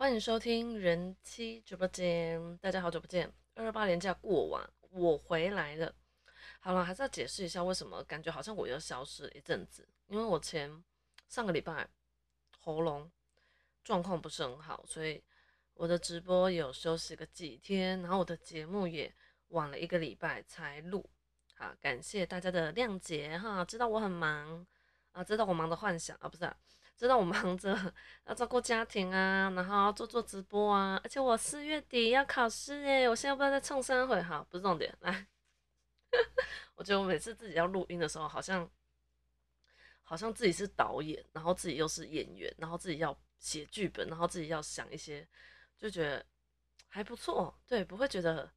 [0.00, 3.30] 欢迎收听人妻直播间，大家好久不见。
[3.54, 5.94] 二二八连假过完，我回来了。
[6.58, 10.82] 好了，还是要解释一下为什么感觉好像我又消失了一阵子，因为我前
[11.28, 11.86] 上个礼拜
[12.58, 13.12] 喉咙
[13.84, 15.22] 状况不是很好，所以
[15.74, 19.14] 我的直播有休息个几天，然后我的节目也
[19.48, 21.04] 晚了一个礼拜才录。
[21.56, 24.66] 好，感谢大家的谅解哈，知道我很忙
[25.12, 26.50] 啊，知道我忙着幻想啊，不是。
[27.00, 27.94] 知道我忙着
[28.26, 34.94] 要照顾家庭啊，然后做做直播啊，而且我四月底要考试耶，我现在不知道在冲三回哈，不是重点。
[35.00, 35.26] 来，
[36.76, 38.70] 我觉得我每次自己要录音的时候，好像
[40.02, 45.26] 好像自己是导演，然后自己又是演员，然后自己要写剧本，然后自己要想一些，
[45.78, 46.22] 就觉得
[46.86, 47.58] 还不错。
[47.66, 48.52] 对，不会觉得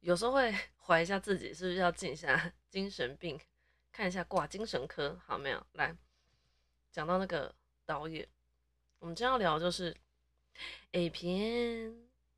[0.00, 3.38] 有时候会怀疑一下自己是不是要进一下精神病，
[3.92, 5.66] 看一下挂精神科，好没有？
[5.72, 5.94] 来
[6.90, 7.54] 讲到那个。
[7.86, 8.26] 导演，
[8.98, 9.94] 我们今天要聊就是
[10.92, 11.94] A 片，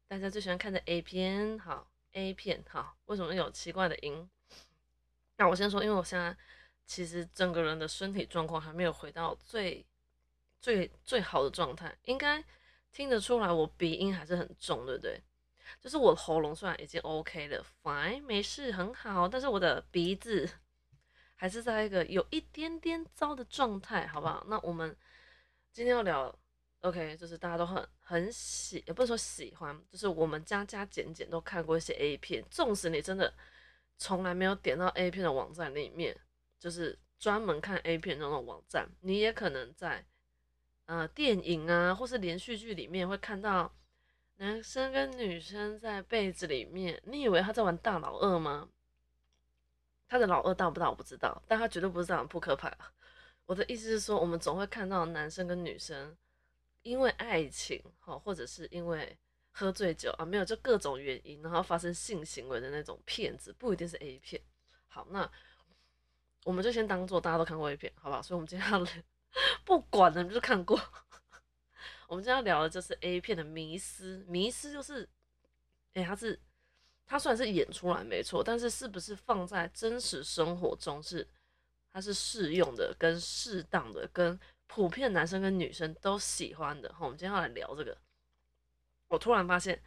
[0.08, 4.28] 大家最喜欢看的 A 片，好 A 片，好，为什么有奇怪的音？
[5.36, 6.36] 那我先说，因为我现在
[6.84, 9.86] 其实整个人的身体状况还没有回到最
[10.60, 12.42] 最最好的状态，应该
[12.90, 15.22] 听得出来我鼻音还是很重，对不对？
[15.80, 20.50] 就是我的喉咙虽然已经 OK 了，fine，没事，很好，但是我的鼻子
[21.36, 24.44] 还是在一个有一点点糟的状态，好不好？
[24.48, 24.96] 那我们。
[25.76, 26.34] 今天要聊
[26.80, 33.30] ，OK，就是大家都很很喜，也不是说喜欢，就是我们加加减减都看过一些 A 片，纵使你真的
[33.98, 36.18] 从来没有点到 A 片的网站里面，
[36.58, 40.02] 就是专门看 A 片那种网站，你也可能在
[40.86, 43.70] 呃电影啊或是连续剧里面会看到
[44.36, 48.70] 男生跟女生在被子里面，你以为他在玩大老二吗？
[50.08, 52.90] 他的老二大不大我不知道，但他绝对不是这样扑克牌啊。
[53.46, 56.16] 我的意思是说，我们总会看到男生跟女生
[56.82, 59.16] 因为爱情，哈，或者是因为
[59.52, 64.42] 喝醉酒啊，没有就各种原因，然后发生性行为的那种骗子，不一定是 A 片。
[64.88, 65.30] 好，那
[66.44, 68.20] 我们就先当做大家都看过 A 片，好不好？
[68.20, 68.84] 所以，我们今天要
[69.64, 70.76] 不管了，就看过。
[72.08, 75.08] 我们今天要聊的就是 A 片的迷思，迷思就是，
[75.94, 76.38] 哎，它是
[77.06, 81.28] 它虽然是演出来没错，但是是不是放在真实生活中是？
[81.96, 86.90] 它是适用的、跟适当的、跟普遍男生跟女生都喜欢的。
[86.90, 87.96] 哈，我们今天要来聊这个。
[89.08, 89.80] 我突然发现，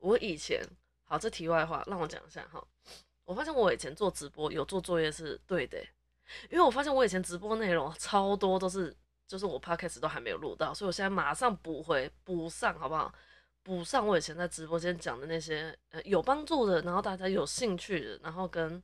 [0.00, 0.60] 我以前
[1.04, 2.60] 好，这题外话让我讲一下哈。
[3.24, 5.78] 我发现我以前做直播有做作业是对的，
[6.50, 8.92] 因为我发现我以前直播内容超多都是，
[9.28, 13.14] 就是我 podcast 都还没有录到，所以我现在马上补回补上，好不好？
[13.62, 18.82] 补上我以前在直播间讲的那些呃有帮助的，然后大家有兴趣的，然后跟。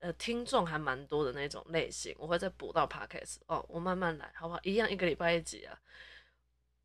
[0.00, 4.60] 呃，听众还蛮多的那种类型，我会再补到 podcast 哦，我慢慢来，好不好？
[4.62, 5.78] 一样一个礼拜一集啊，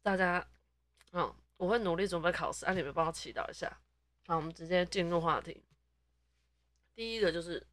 [0.02, 0.46] 大家，
[1.14, 3.80] 嗯，我会努力准备考试，啊，你们帮我祈祷一下。
[4.28, 5.64] 好，我们直接进入话题。
[6.94, 7.66] 第一个就是，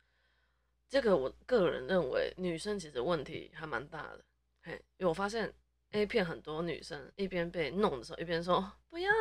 [0.89, 4.25] 这个我个人认为女生其实问题还蛮大的，
[4.63, 5.53] 嘿，因为我发现
[5.91, 9.13] A 片很多女生一边被弄的时候，一边说不要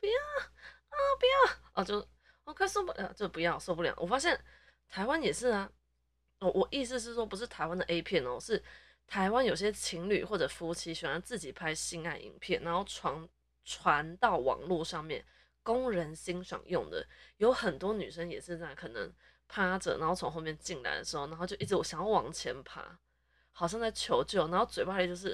[0.00, 0.12] 不要
[0.88, 2.04] 啊不要啊，就
[2.42, 3.94] 我快受不了，就不要受不了。
[3.96, 4.36] 我发现。
[4.88, 5.70] 台湾也是啊，
[6.40, 8.62] 哦，我意思是说，不是台湾的 A 片哦，是
[9.06, 13.28] 台湾有些情侣或者夫妻喜欢自己拍性爱影片，然后传
[13.64, 15.24] 传到网络上面
[15.62, 17.06] 供人欣赏用的。
[17.36, 19.12] 有很多女生也是在可能
[19.46, 22.98] 趴着，然后从后面进来的时候，然后就一直想要往前爬，
[23.52, 25.30] 好像在求救，然后嘴巴里就是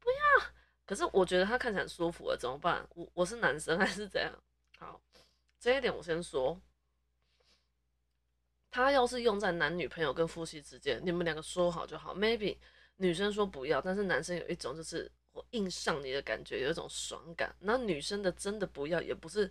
[0.00, 0.46] 不要。
[0.86, 2.86] 可是我觉得他看起来很舒服了，怎么办？
[2.94, 4.32] 我我是男生还是怎样？
[4.78, 5.00] 好，
[5.58, 6.60] 这一点我先说。
[8.74, 12.12] 他要是用在男女朋友跟夫妻之间，你们两个说好就好。
[12.12, 12.56] Maybe
[12.96, 17.54] 女生说不要，但是男生有一种就是我硬上你的感觉，有一种爽感。
[17.60, 19.48] 那女生的真的不要，也不是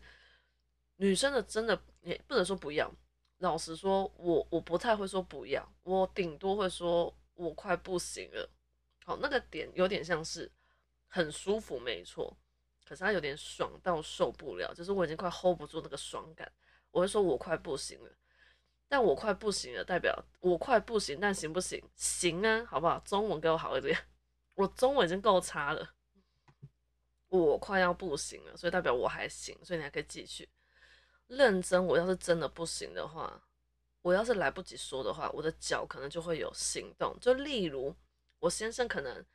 [0.97, 2.93] 女生的真的也不能说不要。
[3.37, 8.49] 老实说，我我不太会说不要，我顶多会说我快不行了。
[9.05, 10.51] 好，那个点有点像是
[11.07, 12.35] 很舒服，没错，
[12.83, 16.51] 可是他有点爽到受不了，就是我已经快 hold 不住那个爽感，
[16.91, 18.09] 我会说我快不行了。
[18.87, 21.83] 但我快不行了，代表我快不行，但行不行？
[21.95, 22.99] 行啊，好不好？
[22.99, 23.97] 中文给我好一点，
[24.53, 25.93] 我中文已经够差了。
[27.29, 30.47] 我快要不行了，所以代表我还行，所以你还可以继续
[31.25, 31.83] 认真。
[31.83, 33.41] 我要是真的不行的话，
[34.03, 37.17] 我要是来不及说的话，我的脚可能就会有行动。
[37.19, 37.95] 就例如，
[38.37, 39.25] 我先生可能，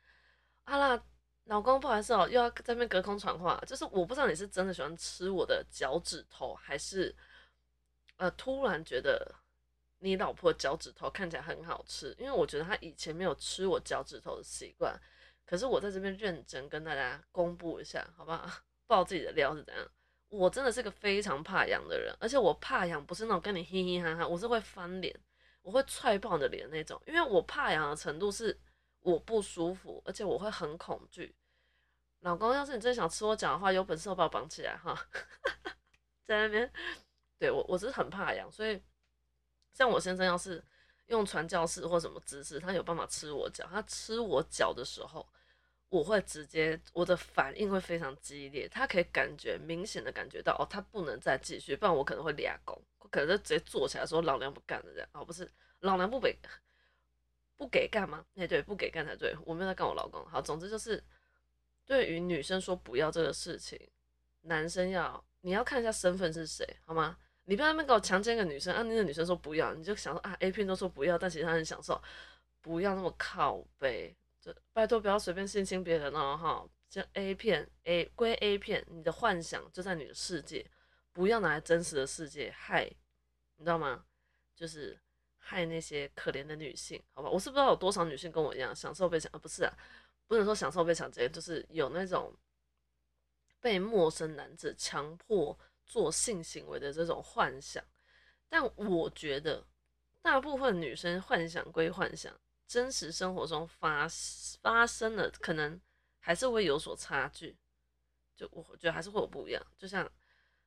[0.63, 1.03] 啊啦，
[1.43, 7.13] 老公不好意思哦，又要在那边隔空传话，就是我不知道你是真的喜欢吃我的脚趾头，还是
[8.19, 9.35] 呃突然觉得。
[10.01, 14.97] 你老婆脚趾头看起来很好吃，因为我觉得她以前没有吃我脚趾头的习惯。
[15.45, 18.49] 可是我在这边认真跟大家公布一下，好不好？
[18.87, 19.85] 爆自己的料是怎样？
[20.29, 25.13] 我真的是个非常怕痒的人，而且我怕痒不是那种跟你嘻嘻哈哈，我是会翻脸，
[25.63, 28.57] 我会踹爆你的脸那种，因为我怕痒的程度是
[29.01, 31.35] 我不舒服，而且我会很恐惧。
[32.21, 34.97] 老公，要是你真想吃我脚的话，有本事我把我绑起来哈，
[36.25, 36.71] 在那边，
[37.39, 38.79] 对我我是很怕痒，所以
[39.73, 40.63] 像我先生要是
[41.07, 45.27] 用传教士或什么姿势，他有办法吃我脚，他吃我脚的时候。
[45.91, 56.37] 我会直接，我的反应会非常激烈，他可以感觉明显的感觉到，哦，他不能再继续，不然我可能会俩拱，可能就直接坐起来说老娘不干了这样，哦，不是，老娘不给，
[57.57, 58.23] 不给干吗？
[58.35, 60.23] 哎，对，不给干才对，我没有在干我老公。
[60.27, 61.03] 好，总之就是，
[61.87, 63.89] 对于女生说不要这个事情，
[64.41, 67.17] 男生要，你要看一下身份是谁，好吗？
[67.49, 71.99] 你不要那边给我强奸个女生，啊，那个女生说不要，你就想说啊，A 片都说不要，但其实他很享受，
[72.61, 74.15] 不要那么靠背。
[74.39, 76.69] 就拜托不要随便性侵别人哦，哈！
[76.89, 80.63] 像 A 片，A 归 A 片，你的幻想就在你的世界，
[81.11, 82.85] 不要拿来真实的世界害，
[83.55, 84.05] 你知道吗？
[84.55, 84.95] 就是
[85.39, 87.29] 害那些可怜的女性，好吧？
[87.29, 89.73] 我是不知道有多少女性跟我一样享受被抢，啊不是啊，
[90.27, 92.31] 不能说享受被抢劫，就是有那种
[93.59, 95.57] 被陌生男子强迫
[95.89, 97.83] 做性行为的这种幻想。
[98.47, 99.67] 但我觉得
[100.21, 102.33] 大部分女生幻想归幻想。
[102.67, 104.07] 真实生活中发
[104.61, 105.81] 发生的可能
[106.19, 107.57] 还是会有所差距，
[108.35, 109.67] 就我觉得还是会有不一样。
[109.75, 110.07] 就像，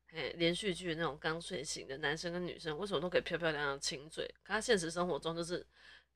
[0.08, 4.26] 哎，连续剧那种刚睡醒的男生跟女生，为什么都可以漂漂亮亮亲嘴？
[4.42, 5.64] 可他现实生活中就是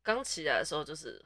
[0.02, 1.24] 刚起来的时候就是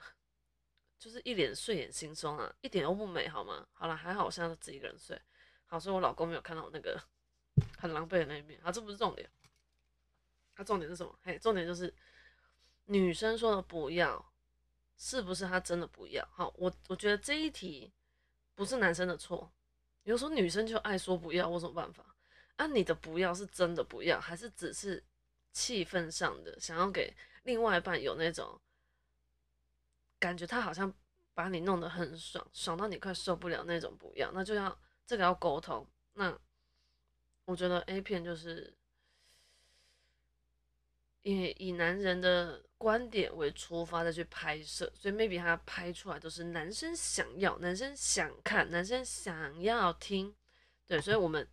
[0.98, 3.66] 就是一脸睡眼惺忪啊，一点都不美好吗？
[3.72, 5.18] 好了，还好我现在自己一个人睡，
[5.64, 7.02] 好，所以我老公没有看到我那个
[7.78, 8.60] 很狼狈的那一面。
[8.62, 9.28] 好，这不是重点，
[10.54, 11.18] 他重点是什么？
[11.22, 11.94] 嘿，重点就是
[12.86, 14.26] 女生说的不要。
[15.02, 16.22] 是不是他真的不要？
[16.30, 17.90] 好，我我觉得这一题
[18.54, 19.50] 不是男生的错，
[20.02, 22.04] 有时候女生就爱说不要，我什么办法？
[22.56, 25.02] 啊，你的不要是真的不要，还是只是
[25.52, 28.60] 气氛上的想要给另外一半有那种
[30.18, 30.92] 感觉，他好像
[31.32, 35.86] 把你弄得很爽，爽到你快受不了那种不要，那就要这个要沟通。
[36.12, 36.38] 那
[37.44, 38.74] 我觉得 A 片就是。
[41.22, 50.34] 以以男人的观点为出发再去拍摄，所以 maybe 他拍出来都是男生想要、男生想看、男生想要听，
[50.86, 51.46] 对，所以我们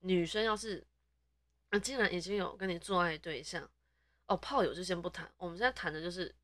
[0.00, 0.86] 女生要是，
[1.70, 3.66] 那既然已经有跟你做爱对象，
[4.26, 6.34] 哦，炮友就先不谈，我们现在谈的就是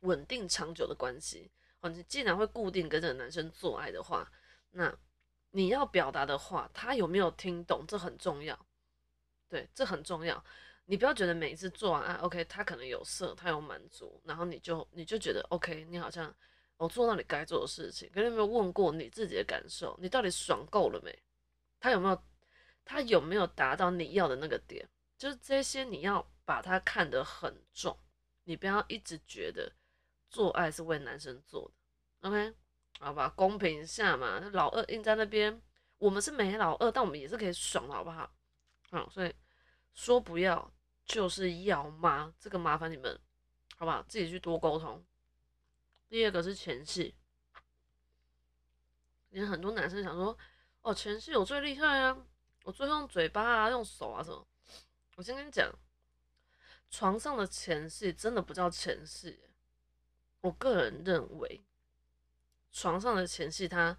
[0.00, 1.48] 稳定长久的关系。
[1.82, 4.28] 哦，你既然会固定跟这个男生做爱的话，
[4.72, 4.92] 那
[5.56, 8.66] 你要表达的话，他有没有听懂，这很重要，
[9.48, 10.44] 对，这很重要。
[10.84, 16.32] 你不要觉得每一次做完爱，OK，他可能有色，他有满足，然后你就你就觉得 OK，你好像
[16.76, 18.06] 我做到你该做的事情。
[18.12, 19.96] 可是你有没有问过你自己的感受？
[19.98, 21.18] 你到底爽够了没？
[21.80, 22.22] 他有没有
[22.84, 24.86] 他有没有达到你要的那个点？
[25.16, 27.98] 就是这些你要把它看得很重，
[28.44, 29.72] 你不要一直觉得
[30.28, 31.66] 做爱是为男生做
[32.20, 32.54] 的，OK？
[32.98, 34.40] 好吧，公平一下嘛。
[34.52, 35.62] 老二硬在那边，
[35.98, 38.30] 我们是没老二，但我们也是可以爽的，好不好？
[38.90, 39.34] 好，所以
[39.92, 40.72] 说不要。
[41.06, 42.34] 就是要吗？
[42.36, 43.16] 这个麻烦你们，
[43.76, 44.02] 好不好？
[44.08, 45.06] 自己去多沟通。
[46.08, 47.14] 第二个是前戏，
[49.30, 50.36] 因为很多男生想说，
[50.82, 52.18] 哦，前戏我最厉害啊，
[52.64, 54.44] 我最用嘴巴啊，用手啊什么。
[55.14, 55.72] 我先跟你讲，
[56.90, 59.38] 床上的前戏真的不叫前戏。
[60.40, 61.64] 我个人认为，
[62.76, 63.96] 床上的前戏，他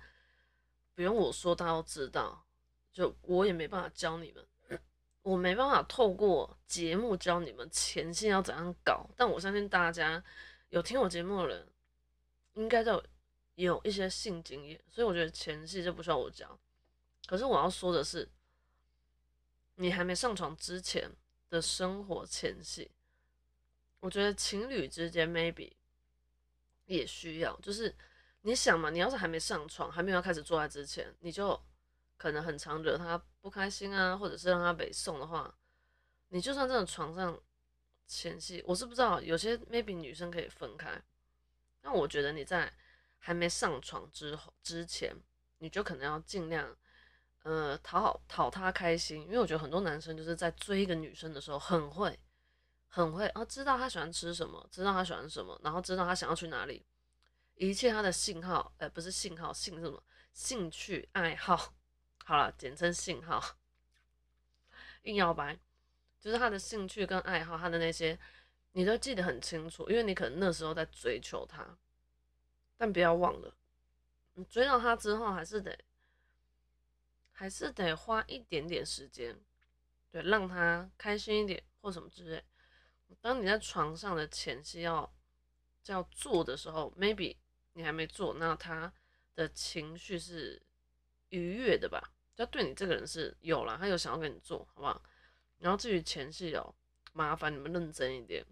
[0.93, 2.45] 不用我说，他都知道。
[2.93, 4.79] 就我也没办法教你们。
[5.23, 10.23] 我没办法透过节目教你们前戏要怎样搞，但我相信大家
[10.69, 11.67] 有听我节目的人，
[12.53, 13.03] 应该都
[13.55, 16.57] 有一些性经验，所以我觉得前戏就不需要我教。
[17.25, 18.29] 可是我要说的是，
[19.75, 21.11] 你还没上床之前
[21.49, 22.89] 的生活前戏，
[23.99, 25.73] 我觉得情侣之间 maybe
[26.85, 27.93] 也需要，就是
[28.47, 31.59] 你想嘛，你要是还没上床，还没有开始做爱之前，你就。
[32.19, 35.53] 可能很常惹他不开心啊，或者是让他北送的话，
[36.29, 37.39] 你就算这种床上
[38.07, 40.99] 前戏，我是不知道有些 maybe 女生可以分开，
[41.79, 42.73] 但我觉得你在
[43.19, 45.15] 还没上床之后之前，
[45.59, 46.75] 你就可能要尽量
[47.43, 52.17] 呃讨好讨他开心，因为我觉得很多男生就是在追一个女生的时候很会
[52.87, 56.83] 很会啊，知道她喜欢吃什么，知道她喜欢什么，然后知道她想要去哪里，
[57.57, 61.73] 一切他的信号，呃不是信号，信什么兴趣爱好。
[62.23, 63.57] 好了，简称信号。
[65.03, 65.57] 硬要白，
[66.19, 68.19] 就是他的兴趣跟爱好，他的那些，
[68.73, 71.77] 你都记得很清楚，因为你可能那时候在追求他。
[72.77, 73.55] 但不要忘了，
[74.33, 75.75] 你追到他之后，还是得
[77.31, 79.35] 还是得花一点点时间，
[80.11, 82.43] 对，让他开心一点或什么之类。
[83.21, 85.11] 当你在床上的前期要
[85.85, 87.37] 要做的时候，maybe
[87.77, 88.91] 你还没做，那他
[89.35, 90.59] 的情绪是
[91.29, 92.11] 愉悦的吧？
[92.35, 94.99] 就对你这个人是有了，他有想要跟你做好不好？
[95.59, 96.73] 然后至于前戏哦，
[97.13, 98.43] 麻烦你们认真一点。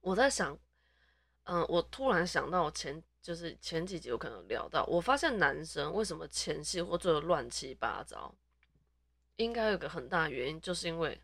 [0.00, 0.58] 我在想，
[1.44, 8.34] 嗯，我突然想到前就是前几集有可能聊到，我发现男生为什么前戏或做的乱七八糟，
[9.36, 11.20] 应该有个很大原因，就是因为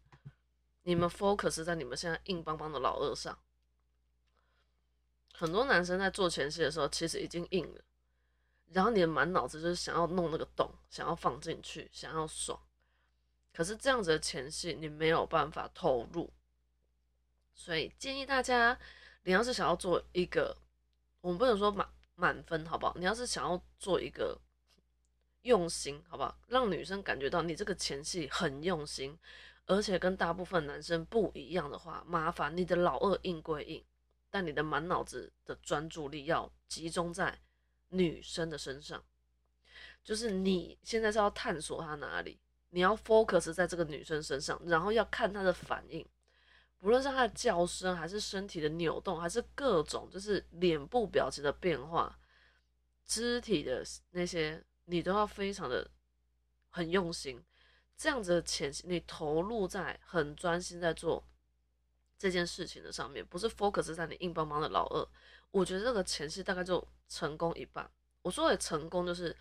[0.83, 3.39] 你们 focus 在你们现在硬邦邦的老二上。
[5.39, 7.81] 很多男生在做前戏的时候，其实已经硬了，
[8.73, 12.61] 然后你的满脑子就是想要弄那个洞，想要放进去，想要爽。
[13.53, 16.29] 可是这样子的前戏，你没有办法投入，
[17.55, 18.77] 所以建议大家，
[19.23, 20.57] 你要是想要做一个，
[21.21, 22.93] 我们不能说满满分，好不好？
[22.97, 24.37] 你要是想要做一个
[25.43, 26.37] 用心，好不好？
[26.49, 29.17] 让女生感觉到你这个前戏很用心，
[29.67, 33.85] 而且跟大部分男生不一样的话，麻烦你的老二硬归硬，
[34.31, 37.41] 但你的满脑子的专注力要集中在
[37.89, 39.03] 女生的身上，
[40.05, 42.41] 就是你现在是要探索她哪里。
[42.71, 46.07] 你要 focus 在这个女生身上，然后要看她的反应，
[46.79, 52.19] 不论是她的叫声，还是身体的扭动，还是各种就是脸部表情的变化、
[53.07, 55.91] 肢体的那些，你都要非常的
[56.69, 57.43] 很用心。
[57.97, 61.25] 这样子的前期，你投入在很专心在做
[62.19, 65.09] 这件事情的上面，不是 focus 在你硬邦邦的老二。
[65.51, 67.91] 我觉得这个前期大概就成功一半。
[68.23, 69.35] 我说的成功就是。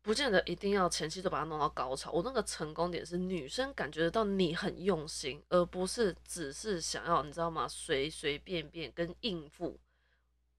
[0.00, 2.10] 不见得一定要前期就把它弄到高潮。
[2.12, 7.68] 我那个成功点是女生感觉得到你很用心，而不是只是想要你知道吗？
[7.68, 9.78] 随随便便跟应付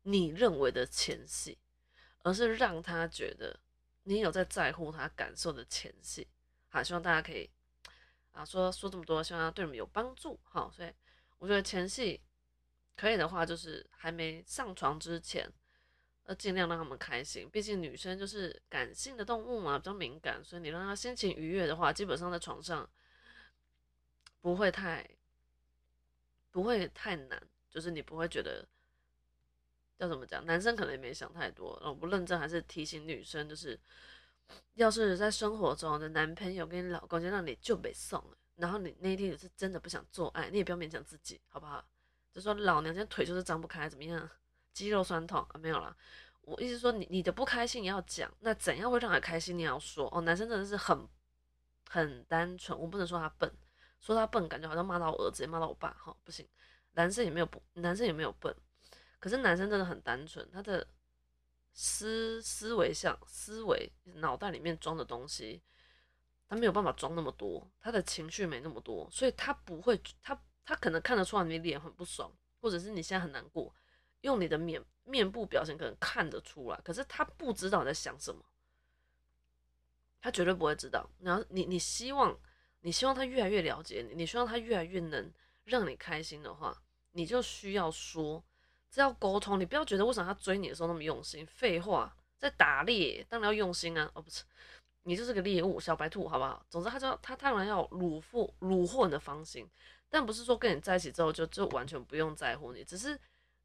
[0.04, 1.58] 你认为的前戏，
[2.22, 3.60] 而是让她觉得
[4.04, 6.28] 你有在在乎她感受的前戏。
[6.68, 7.50] 好，希望大家可以
[8.32, 10.38] 啊说说这么多，希望对你们有帮助。
[10.44, 10.92] 好，所以
[11.40, 12.22] 我觉得前戏
[12.96, 15.52] 可以的话，就是还没上床之前。
[16.26, 22.88] 要尽量让他们开心，毕竟女生就是感性的动物嘛，比较敏感，所以你让她心情愉悦的话，基本上在床上
[24.40, 25.10] 不会太
[26.52, 28.64] 不会太难，就是你不会觉得
[29.98, 31.82] 要怎么讲，男生可能也没想太多。
[31.84, 33.80] 我不认真，还是提醒女生，就是
[34.76, 41.84] 要是在生活中的男朋友跟你老公就让你就被送了，然后你那一天是真的不想做爱，你也不要勉强自己，好不好？
[42.32, 44.30] 就说老娘今天腿就是张不开，怎么样？
[44.74, 45.96] 肌肉酸痛啊，没有啦。
[46.42, 49.58] 我意思说，你你的不开心你要讲，那怎样会让他开心？
[49.58, 51.08] 你要说哦，男生真的是很
[51.90, 53.52] 很单纯，我不能说他笨，
[54.00, 56.48] 说他笨感觉好像骂到我儿子，骂到我爸，哈，不行。
[56.94, 58.54] 男生也没有不，男生也没有笨，
[59.20, 60.86] 可是男生真的很单纯，他的
[61.74, 65.62] 思思维像思维脑袋里面装的东西，
[66.50, 72.30] 他没有办法装那么多，他的情绪没那么多，所以他不会，他他可能看得出来你脸很不爽，
[72.60, 73.74] 或者是你现在很难过。
[74.22, 78.44] 用你的面面部表情可能看得出来，可是他不知道你在想什么，
[80.20, 81.10] 他绝对不会知道。
[81.22, 82.38] 然后你你希望
[82.82, 85.32] 你希望他越来越了解你，你希望他越来越能
[85.64, 86.78] 让你开心的话，
[87.12, 88.44] 你就需要说，
[88.92, 89.58] 这要沟通。
[89.58, 94.12] 你不要觉得为什么他追你的时候那么用心，废话，在打猎当然要用心啊。
[94.14, 94.44] 哦，不是，
[95.10, 96.64] 你就是个猎物，小白兔，好不好？
[96.70, 99.68] 总之，他就他当然要虏获虏获你的芳心，
[100.10, 103.20] 但不是说跟你在一起之后就就完全不用在乎你，只是。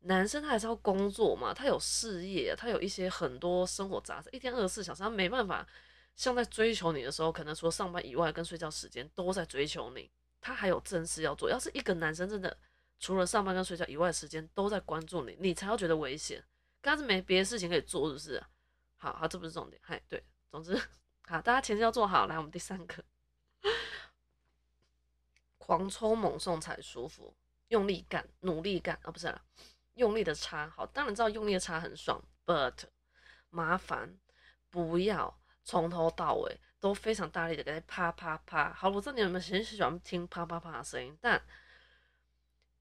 [0.07, 5.67] 男生他还是要工作嘛，他有事业，他有一些很多生活杂事，一天二十四小时，他没办法
[6.15, 10.11] 像在追求你的时候，可能除了上班以外跟睡觉时间都在追求你，
[10.43, 11.49] 他还有正事要做。
[11.49, 12.55] 要是一个男生真的
[12.99, 16.45] 除了上班跟睡觉以外的时间都在关注你，你才要觉得危险。
[16.83, 18.45] 刚是没别的事情可以做，是不是？
[18.97, 19.81] 好好，这不是重点。
[19.83, 20.79] 嗨，对，总之
[21.27, 22.27] 好，大家前期要做好。
[22.27, 23.03] 来，我们第三个，
[25.59, 27.35] 狂抽猛送才舒服，
[27.69, 29.35] 用力干，努力干啊，不是。
[29.95, 32.75] 用力的擦，好，当然知道用力的擦很爽，but
[33.49, 34.19] 麻烦
[34.69, 38.73] 不要从头到尾都非常大力的给它啪啪啪。
[38.73, 41.41] 好，我知道你们很喜欢听啪啪啪的声音，但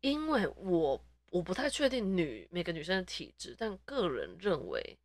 [0.01, 4.97] 因为我我不太确定女每个女生的体质，但个人认为，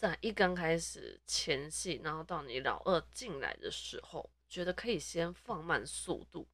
[0.00, 6.48] 在一刚开始前戏，然后到你老二进来的时候，觉得可以先放慢速度，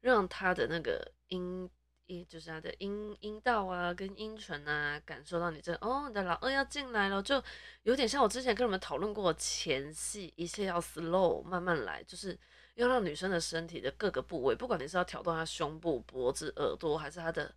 [0.00, 1.68] 让他的那个音。
[2.08, 7.42] 一就是他的阴阴道啊，跟阴唇啊，感受到你这哦，你的老二要进来了，就
[7.82, 12.38] 有点像我之前跟你们讨论过前戏，一切要 slow 慢慢来，就是
[12.76, 17.52] 要让女生的身体的各个部位，不管你是要挑动她胸部、脖子、耳朵，还是她的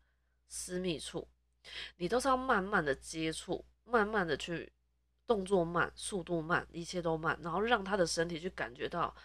[0.48, 1.28] 私密处，
[1.98, 4.72] 你都是要慢慢的接触，慢慢的去
[5.28, 9.16] 动作慢，速度慢，一切都慢，然后让他的身体去感觉到，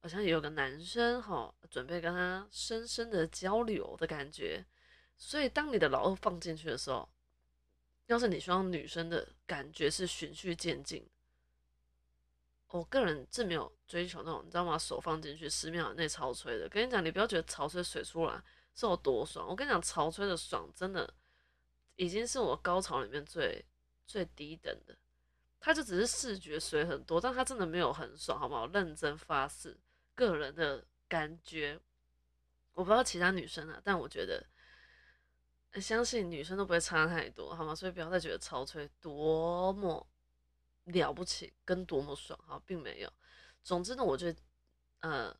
[0.00, 4.64] 好像有个男生哈，准备跟他深深的交流的感觉。
[5.16, 7.06] 所以，当你的老二放进去的时候，
[8.06, 11.06] 要是你希望女生的感觉是循序渐进，
[12.68, 14.78] 我个人是没有追求那种，你知道吗？
[14.78, 16.68] 手放进去十秒内潮吹的。
[16.68, 18.42] 跟你讲，你不要觉得潮吹水出来
[18.74, 21.12] 是有多爽，我跟你讲，潮吹的爽真的
[21.96, 23.62] 已经是我高潮里面最
[24.10, 24.96] 最低等的。
[25.60, 28.66] 他就只是视觉水很多，但他真的没有很爽，好不好？
[28.68, 29.78] 认真发誓，
[30.14, 31.78] 个人的感觉，
[32.72, 34.44] 我不知道其他女生啊，但我觉得。
[35.80, 37.72] 相信女生都不会差太多，好吗？
[37.72, 40.04] 所以不要再觉得超吹多么
[40.86, 43.12] 了不起，跟多么爽，好，并没有。
[43.62, 44.40] 总之呢，我觉得，
[44.98, 45.36] 呃，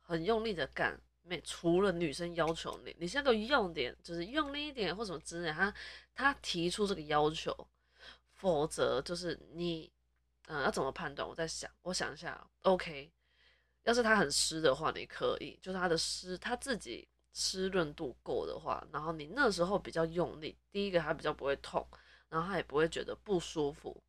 [0.00, 5.74] 很用力的干，没除了女生要求你，你现在都用点，就是用力一点或什么之类，他
[6.14, 7.54] 他提出这个要求，
[8.34, 9.90] 否则就是你，
[10.46, 11.28] 嗯，要怎么判断？
[11.28, 13.10] 我在想，我想一下，OK，
[13.84, 17.08] 要是它很湿的话，你可以，就是它的湿，它自己。
[17.36, 21.84] 湿润度够的话，然后你那时候比较用力，第一个它比较不会痛，
[22.28, 24.00] 然后它也不会觉得不舒服，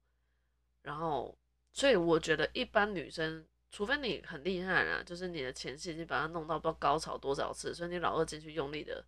[0.83, 1.35] 然后
[1.73, 9.03] 所以我觉得一般女生，除非你很厉害啦，就是你的前戏已经把它弄到不知道高潮多少次，所以你老二进去用力的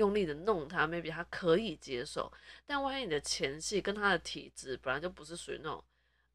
[0.00, 2.32] 用力的弄它，maybe 他可以接受，
[2.66, 5.84] 但万一你的前戏跟他的体质本来就不是属于那种，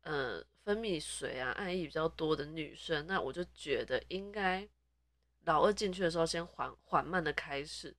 [0.02, 4.68] 呃，分泌水啊、爱意比较多的女生，那我就觉得应该。
[5.48, 7.96] 老二进去的时候，先缓缓慢的开始。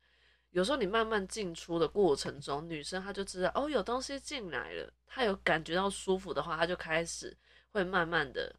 [0.50, 7.36] 有时候你慢慢进出的过程中，女生她就知道哦，有东西进来了，她有感觉到舒服的话，她就开始
[7.70, 8.52] 会慢慢的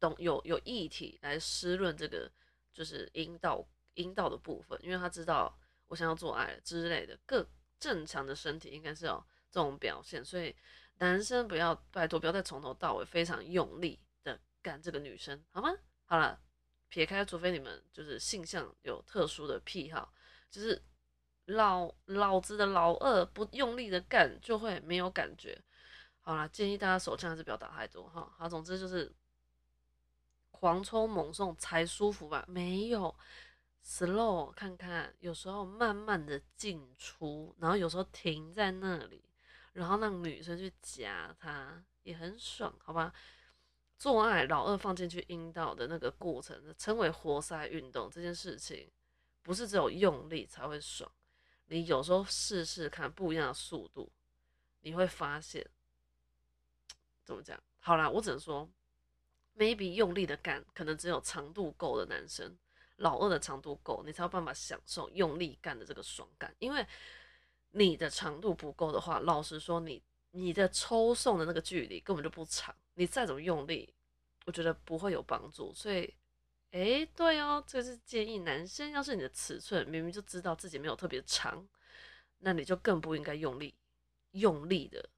[0.00, 2.28] 懂有有液体来湿润这个
[2.72, 5.56] 就是阴道阴道的部分，因为她知道
[5.90, 7.18] 我想要做爱之类的。
[7.26, 7.46] 各
[7.78, 10.56] 正常的身体应该是有这种表现，所以
[10.94, 15.68] 男生不要拜托不要再从头到尾非常用力的干这个女生，好吗？
[16.06, 16.40] 好了。
[16.92, 20.12] 撇开，除非你们就是性向有特殊的癖好，
[20.50, 20.82] 就是
[21.44, 25.56] 老老子的老二不用力的干就会没有感觉。
[26.18, 28.34] 好了，建议大家手枪还是不要打太多哈。
[28.36, 29.14] 好，总之就是
[30.50, 32.44] 狂冲猛送才舒服吧？
[32.48, 33.16] 没有
[33.84, 39.24] ，slow 看看，有时候慢慢的进出，然后有时候停在那里，
[39.72, 43.12] 然后让女生去夹它，也很爽，好吧？
[43.98, 48.08] 做爱老二放进去阴道的那个过程，称为活塞运动。
[48.10, 48.90] 这件事情
[49.42, 51.10] 不是只有用力才会爽，
[51.66, 54.10] 你有时候试试看不一样的速度，
[54.80, 55.68] 你会发现
[57.24, 57.62] 怎么讲？
[57.78, 58.66] 好啦，我只能说
[59.58, 62.56] ，maybe 用力的干，可能只有长度够的男生，
[63.00, 66.54] 老二的长度够，你才有办法享受用力干的这个爽感。
[66.58, 66.86] 因为
[67.72, 72.74] 你的长度不够的话，老实说，你你的抽送的那个距离根本就不长。
[72.94, 73.94] 你再怎么用力，
[74.44, 75.72] 我觉得不会有帮助。
[75.74, 76.14] 所以，
[76.72, 81.66] 哎，对哦，这是建议男生，要是你的尺寸明明就知道自己没有特别长，
[82.38, 83.74] 那你就更不应该用力
[84.32, 85.08] 用力的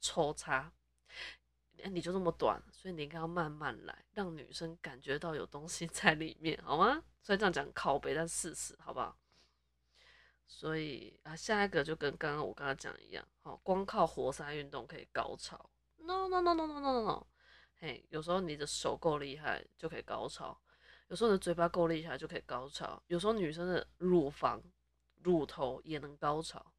[0.00, 0.70] 抽插。
[1.82, 7.02] 哎你就这么短，所以你应该要慢慢来，让女生感觉到有东西 在里面，好吗？
[7.22, 9.16] 所以这样讲靠背，但事实，好不好？
[10.46, 15.70] 所以啊，下一个就跟刚刚我刚刚讲一样，好，光靠活塞运动可以高潮。
[15.98, 17.26] no no no no no no no，
[17.78, 20.58] 嘿，有时候你的手够厉害就可以高潮，
[21.08, 24.62] 有时候你的嘴巴够厉害就可以高潮，有时候女生的乳房、
[25.22, 26.72] 乳头也能高潮，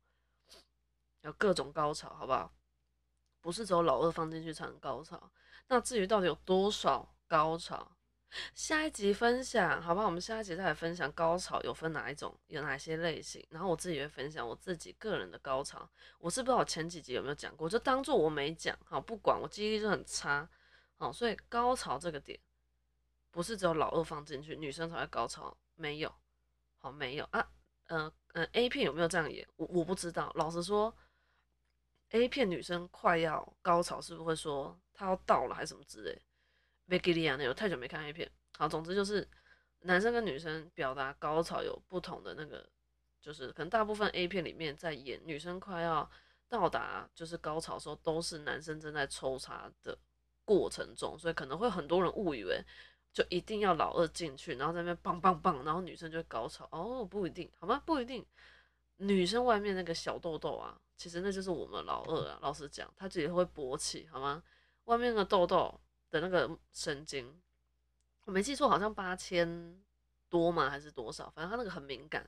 [1.22, 2.52] 有各种高潮，好不好？
[3.42, 5.32] 不是只有老二放进去才能高潮。
[5.68, 7.96] 那至于到底有多少高潮？
[8.54, 10.06] 下一集分享，好不好？
[10.06, 13.44] 我们下一集再来分享高潮有分哪一种，有哪些类型。
[13.50, 15.90] 然后我自己会分享我自己个人的高潮。
[16.20, 18.78] 我是不知道前几集有没有讲过，就当做我没讲。
[18.86, 20.48] 好，不管我记忆力就很差。
[20.98, 22.40] 好，所以高潮这个点，
[23.32, 26.14] 不是只有老二放进去女生才会高潮，没有。
[26.78, 27.48] 好，没有啊。
[27.88, 29.48] 嗯嗯，A 片有没有这样演？
[29.56, 30.32] 我我不知道。
[30.36, 30.96] 老实说
[32.12, 36.22] ，A 片女生快要高潮，是不是会说她要到了还是什么之类？
[36.88, 39.28] 贝吉利亚那有太久没看 A 片，好，总之就是
[39.82, 42.68] 男生跟女生表达高潮有不同的那个，
[43.22, 46.10] 就是可能大部分 A 片里面在演女生快要
[46.48, 49.98] 到达就是高潮的时候，都是男生正在抽插的
[50.44, 52.60] 过程中，所以可能会很多人误以为
[53.14, 57.80] 就一定要老二进去，然后在那边棒棒棒，然后女生就会高潮哦，不一定，好吗？
[57.86, 58.26] 不一定，
[58.98, 64.44] 女生外面那个小痘痘啊，其实那就是我们老二啊，老实讲，他自己会勃起，好吗？
[64.84, 65.82] 外面的痘痘。
[66.12, 67.40] 的那个神经，
[68.26, 69.80] 我没记错，好像八千
[70.28, 70.68] 多吗？
[70.68, 71.30] 还是多少？
[71.30, 72.28] 反正他那个很敏感，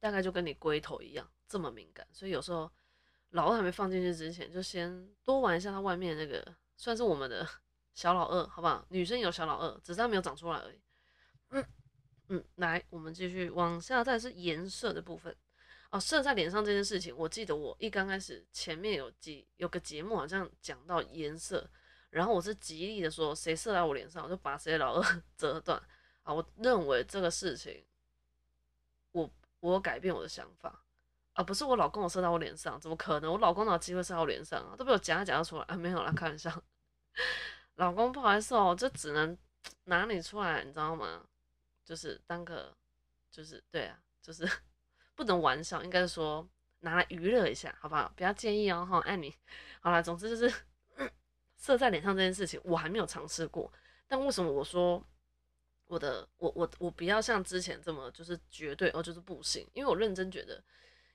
[0.00, 2.04] 大概就跟你龟头一样这么敏感。
[2.10, 2.68] 所以有时候
[3.28, 6.44] 老二还没放进去之前，就先多玩一下他外面那个，
[6.76, 7.46] 算是我们的
[7.94, 8.84] 小老二，好不好？
[8.88, 10.80] 女生有小老二，只是他没有长出来而已。
[11.50, 11.64] 嗯
[12.30, 15.36] 嗯，来，我们继续往下，再是颜色的部分。
[15.90, 21.68] 哦，射在脸上这件事情，我记得我一刚开始前面有几有个节目好像讲到颜色，
[22.10, 25.80] 然后我是极力的说，谁射在我脸上，我就把谁老二 折断。
[26.22, 27.84] 啊，我认为这个事情，
[29.12, 30.84] 我我改变我的想法。
[31.32, 33.32] 啊，不是我老公我射到我脸上，怎么可能？
[33.32, 34.76] 我老公哪有机会射到我脸上啊？
[34.76, 35.76] 都被我夹夹出来啊！
[35.76, 36.62] 没有啦，开玩笑。
[37.76, 39.36] 老公不好意思哦，这只能
[39.84, 41.26] 拿你出来，你知道吗？
[41.84, 42.76] 就是当个，
[43.30, 44.46] 就是对啊，就是
[45.20, 48.10] 不能玩笑，应该是说拿来娱乐一下，好不好？
[48.16, 49.34] 不要介意哦，哈，爱你。
[49.82, 50.50] 好啦，总之就是
[51.60, 53.70] 射在脸上这件事情，我还没有尝试过。
[54.08, 55.04] 但为什么我说
[55.88, 59.68] 我的我我我不要像之前这么就是绝对哦，就是不行？
[59.74, 60.64] 因为我认真觉得。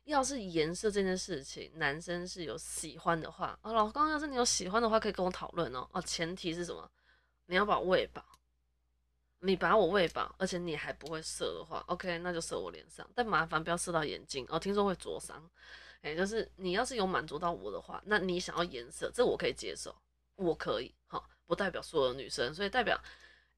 [0.04, 5.90] 要是颜色这件事情，男生是有喜欢的话，啊，老公，要是你有喜欢的话，可以跟我讨论哦。
[5.94, 6.88] 哦，前提是什么？
[7.48, 8.24] 你要把我喂饱，
[9.40, 15.50] 你把我喂饱，而且你还不会射的话，OK，那就射我脸上，但麻烦不要射到眼睛哦，听说会灼伤。
[16.02, 19.96] 哎，就是你要是有满足到我的话，那你想要颜色，这我可以接受，
[20.36, 23.00] 我可以，哈，不代表所有女生，所以代表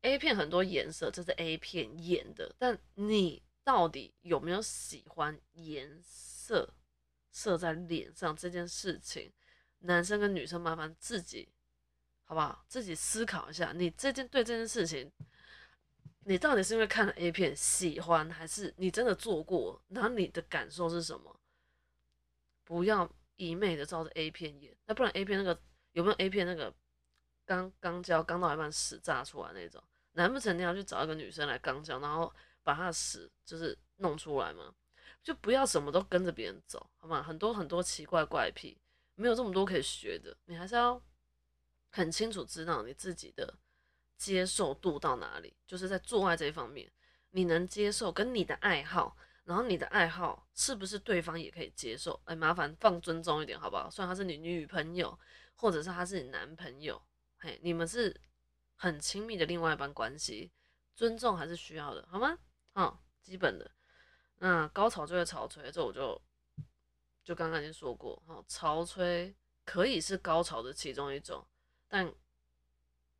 [0.02, 6.74] A 片很多颜色，这是 A 片演的，但你到底有没有喜欢颜色？
[7.30, 9.32] 射在脸上这件事情，
[9.82, 11.48] 男生跟女生麻烦自己，
[12.24, 12.66] 好不好？
[12.68, 15.12] 自己思考一下，你这件对这件事情，
[16.28, 19.82] 你到底是因为看了 A 片喜欢，还是你真的做过？
[19.88, 21.40] 然后你的感受是什么？
[22.66, 25.58] 不要一昧的照着 A 片演，那不然 A 片那个
[25.94, 26.76] 有没有 A 片那个
[27.46, 29.82] 刚刚教刚到一半屎炸出来那种？
[30.12, 34.76] 难不成你要去找一个女生来刚教，然后把她的屎就是弄出来吗？
[35.24, 37.24] 就不要什么都跟着别人走，好吗？
[37.24, 38.78] 很多很多奇怪怪癖，
[39.16, 40.36] 没有这么多可以学的。
[40.44, 41.02] 你还是要
[41.92, 43.54] 很清楚知道你自己的
[44.18, 46.92] 接受度到哪里，就是在做爱这一方面，
[47.32, 52.20] 你能接受跟你的爱好，然后你的爱好是不是对方也可以接受？
[52.26, 53.90] 哎，麻烦放尊重一点，好不好？
[53.90, 55.18] 虽然他是你女朋友，
[55.56, 57.02] 或者是他是你男朋友，
[57.38, 58.20] 嘿，你们是
[58.76, 60.52] 很亲密的另外一半关系，
[60.96, 62.38] 尊重还是需要的，好吗？
[62.74, 63.70] 好，基本的。
[64.40, 66.20] 那高潮就会潮吹，这我就
[67.24, 71.46] 就刚刚已经说过，哈，潮吹可以是高潮的其中一种，
[71.88, 72.14] 但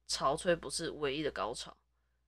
[0.08, 1.76] 潮吹不是唯一的高潮，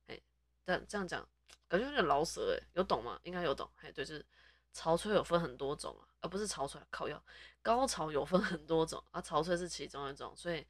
[0.08, 0.20] 哎，
[0.64, 1.28] 但这样讲
[1.68, 3.20] 感觉有点老舌，哎，有懂吗？
[3.24, 4.26] 应该有懂，哎，对，就是
[4.74, 7.24] 潮吹有分很多种啊，而不是潮吹靠药，
[7.62, 10.66] 高潮有分很多种啊，潮吹是其中一种，所以。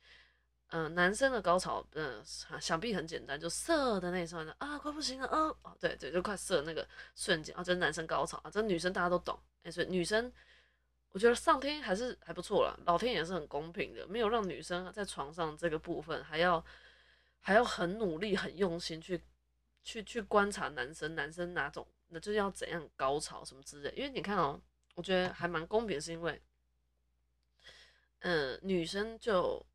[0.72, 2.24] 嗯，男生的高潮，嗯，
[2.62, 10.32] 想必很简单，就射的那一瞬间啊，快不行了，哦，哦，对对，就快射那个瞬间啊，这是男生高潮啊，这女生大家都懂，哎，所以女生，
[11.10, 16.64] 我觉得上天还是还不错啦，老天也是很公平的，没有让女生在床上这个部分还要
[17.40, 19.22] 还要很努力、很用心去
[19.84, 24.62] 去去观察男生，男生哪种，那就要怎样高潮什么之类，因为你看哦，
[24.96, 26.42] 我觉得还蛮公平，是因为，
[28.20, 29.66] 嗯，女生就。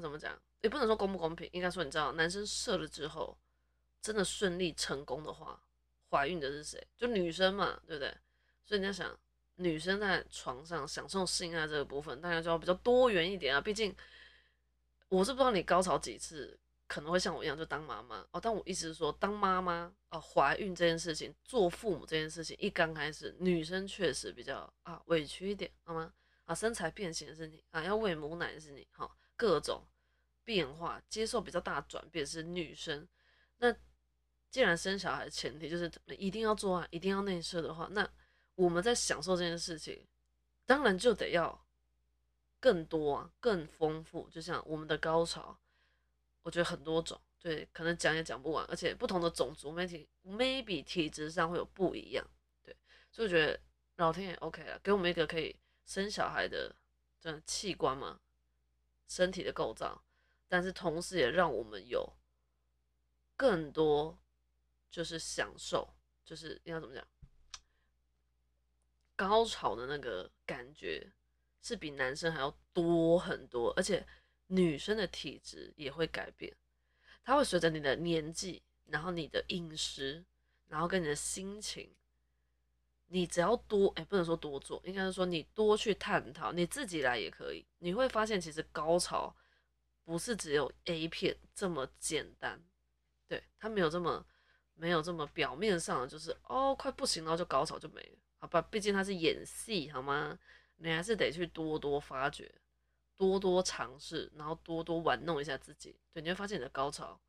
[0.00, 0.36] 怎么讲？
[0.60, 3.38] 也不能说公不公平，应该说你知道，男生射了之后，
[4.02, 5.62] 真的顺利成功的话，
[6.10, 6.84] 怀孕的是谁？
[6.96, 8.12] 就女生嘛，对不对？
[8.64, 9.16] 所以你要想，
[9.54, 13.60] 女生在床上享受性爱这个部分，大家就要比较多元一点啊。
[13.60, 13.94] 毕竟
[15.08, 16.58] 我是不知道你高潮几次，
[16.94, 18.38] 可能会像我一样就当妈妈哦。
[18.40, 26.14] 但我意思是说，当妈妈哦，怀孕这件事情，做父母这件事情，一刚开始，女生确实比较啊委屈一点，好吗？
[26.44, 29.16] 啊，身材变形的是你啊，要喂母奶的是你，好。
[29.36, 29.82] 各种
[30.44, 33.08] 变化，接受比较大的转变是女生。
[33.58, 33.74] 那
[34.48, 38.08] 既然生小孩前提就是一定要做爱，一定要内射的话，那
[38.54, 40.06] 我们在享受这件事情，
[40.64, 41.66] 当然就得要
[42.60, 44.28] 更多啊，更丰富。
[44.30, 45.58] 就像我们的高潮，
[46.44, 52.24] 我觉得很多种，对，可能讲也讲不完，而且不同的种族媒体 maybe 体质上会有不一样，
[52.62, 52.76] 对，
[53.10, 53.58] 所以我觉得
[53.96, 56.76] 老天也 OK 了，给我们一个可以生小孩的
[57.20, 58.20] 这样器官嘛。
[59.06, 60.02] 身体的构造，
[60.48, 62.10] 但是同时也让我们有
[63.36, 64.18] 更多，
[64.90, 67.06] 就是享受，就是应该怎么讲，
[69.14, 71.12] 高潮的那个感觉
[71.60, 74.04] 是比男生还要多很多，而且
[74.54, 76.54] 女生的体质也会改变，
[77.24, 80.24] 它会随着你的年纪，然后你的饮食，
[80.68, 81.90] 然后跟你的心情。
[83.08, 87.64] 你只要多哎，不能说多做，应该是说你多去探讨，你自己来也可以。
[87.78, 89.34] 你会发现，其实高潮
[90.04, 92.60] 不是只有 A 片这么简单，
[93.28, 94.26] 对，它没有这么
[94.74, 98.60] 没有这么表面上，就是哦快不行了就高潮就没了，好吧？
[98.62, 100.38] 毕竟它是演戏，好吗？
[100.76, 102.52] 你还是得去多多发掘，
[103.16, 105.98] 多多尝试，然后多多玩弄一下自己。
[106.12, 107.20] 对，你会发现你的高潮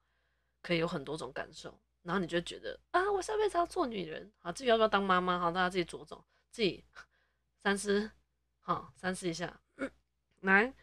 [0.62, 4.32] 可以有很多种感受，然后你就觉得啊，我下辈子要做女人。
[4.40, 6.84] 好，至于要不要当妈妈，好，大家自己着重，自己
[7.58, 8.12] 三思，
[8.60, 9.60] 好，三思一下。
[9.78, 9.92] 嗯
[10.42, 10.74] 来，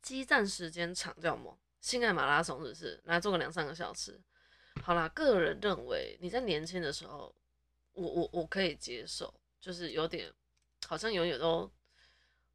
[0.00, 1.58] 激战时间长叫什么？
[1.80, 3.00] 性爱马拉松是不是？
[3.04, 4.20] 来做个两三个小时。
[4.82, 7.34] 好啦，个人认为你在年轻的时候，
[7.92, 10.32] 我我我可以接受，就是有点
[10.86, 11.70] 好像永远都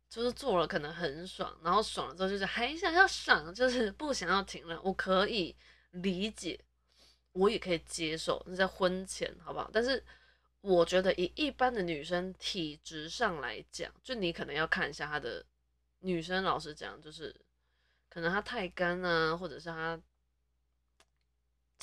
[0.09, 4.79] 就是做了可能很爽，然后爽了之后就是还想要爽，就是不想要停了。
[4.81, 5.55] 我可以
[5.91, 6.59] 理解，
[7.31, 8.41] 我也可以接受。
[8.47, 9.69] 那在婚前好不好？
[9.71, 10.03] 但是
[10.61, 15.45] 我觉得以一般的女生体质上来讲，就你可能要看一下她的
[15.99, 17.35] 女生，老实讲就是。
[18.09, 20.01] 可能她太干啊，或者是她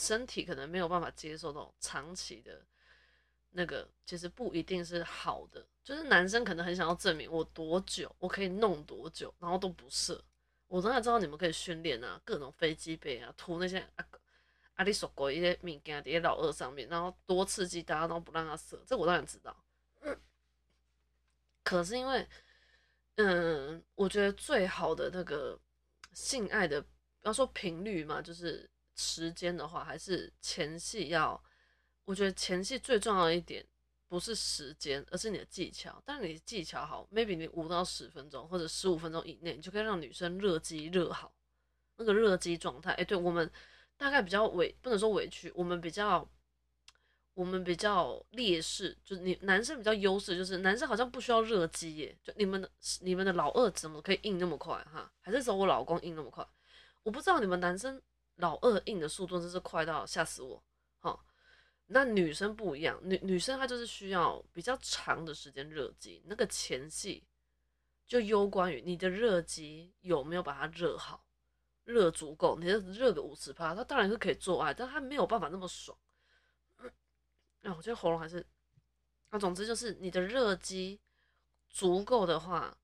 [0.01, 2.67] 身体可能没有办法接受那种长期的
[3.51, 5.65] 那个，其实不一定是好的。
[5.85, 10.21] 就是男生可能很想要证明我多久我可以弄多久，然后都不射。
[10.67, 14.07] 我当然知道你们可以训练啊，各种飞机杯啊，涂那些阿
[14.75, 18.83] 阿里索果一些物件在老二上面，然后多刺激大家，然后不让他射。
[18.87, 19.57] 这我当然知道。
[21.63, 22.27] 可是因为，
[23.17, 25.61] 嗯，我觉得最好的那个。
[26.13, 26.85] 性爱的
[27.23, 31.43] 要说频率嘛，就是时间的话，还是前戏要。
[32.05, 33.67] 我觉得前戏最重要的一点
[34.15, 36.01] 不是时间，而是你的技巧。
[36.05, 41.35] 但是你技巧好，maybe 你五到十分钟或者十五分钟以内，你就可以让女生热机热好，
[41.97, 42.93] 那个热机状态。
[42.93, 43.51] 哎，对我们
[43.97, 46.25] 大概比较委，不能说委屈，我们比较
[47.35, 52.17] 我们比较劣势，就是你男生比较优势，就是男生好像不需要热机耶。
[52.23, 55.11] 就你们的你们的老二怎么可以硬那么快哈？
[55.23, 56.47] 还是说我老公硬那么快？
[57.03, 58.01] 我不知道你们男生
[58.37, 60.63] 老二硬的速度真是快到吓死我。
[61.01, 61.27] 好，
[61.87, 67.23] 那女生不一样，女女生她就是需要比较长的时间热机，那个前戏
[68.07, 71.25] 就攸关于你的热机有没有把它热好，
[71.85, 75.97] 热足够，你热个五十趴，他当然是可以做爱，但他没有办法那么爽。
[77.61, 78.47] 那我觉得喉咙还是，
[79.31, 81.01] 那总之就是你的热机
[81.69, 82.77] 足够的话，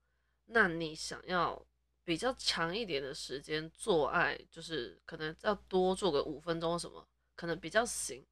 [0.46, 1.66] 那你想要。
[2.02, 8.26] 比较长一点的时间做爱，就是可能要多做个五分钟什么，可能比较行。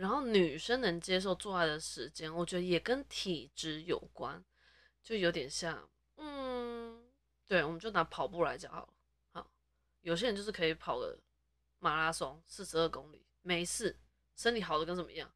[0.00, 4.42] 然后女生能接受做爱的时间，我觉得也跟体质有关，
[5.02, 7.10] 就有点像，嗯，
[7.46, 8.94] 对，我们就拿跑步来讲好了。
[9.32, 9.50] 好，
[10.00, 11.18] 有些人就是可以跑个
[11.78, 13.98] 马拉松四十二公里，没事，
[14.34, 15.30] 身体好的跟什么样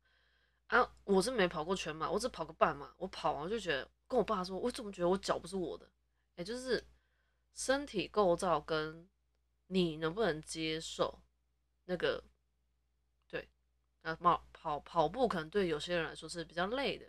[0.68, 0.94] 啊？
[1.04, 2.94] 我是没跑过全马，我只跑个半马。
[2.96, 5.88] 我跑完就觉得，跟我爸说，我怎么觉得我脚不是我的？
[6.36, 6.84] 也就是。
[7.56, 9.08] 身体构造跟
[9.68, 11.22] 你能不能接受
[11.84, 12.24] 那个，
[13.28, 13.48] 对，
[14.02, 17.04] 啊冒跑跑步可能对有些人来说是比较累的，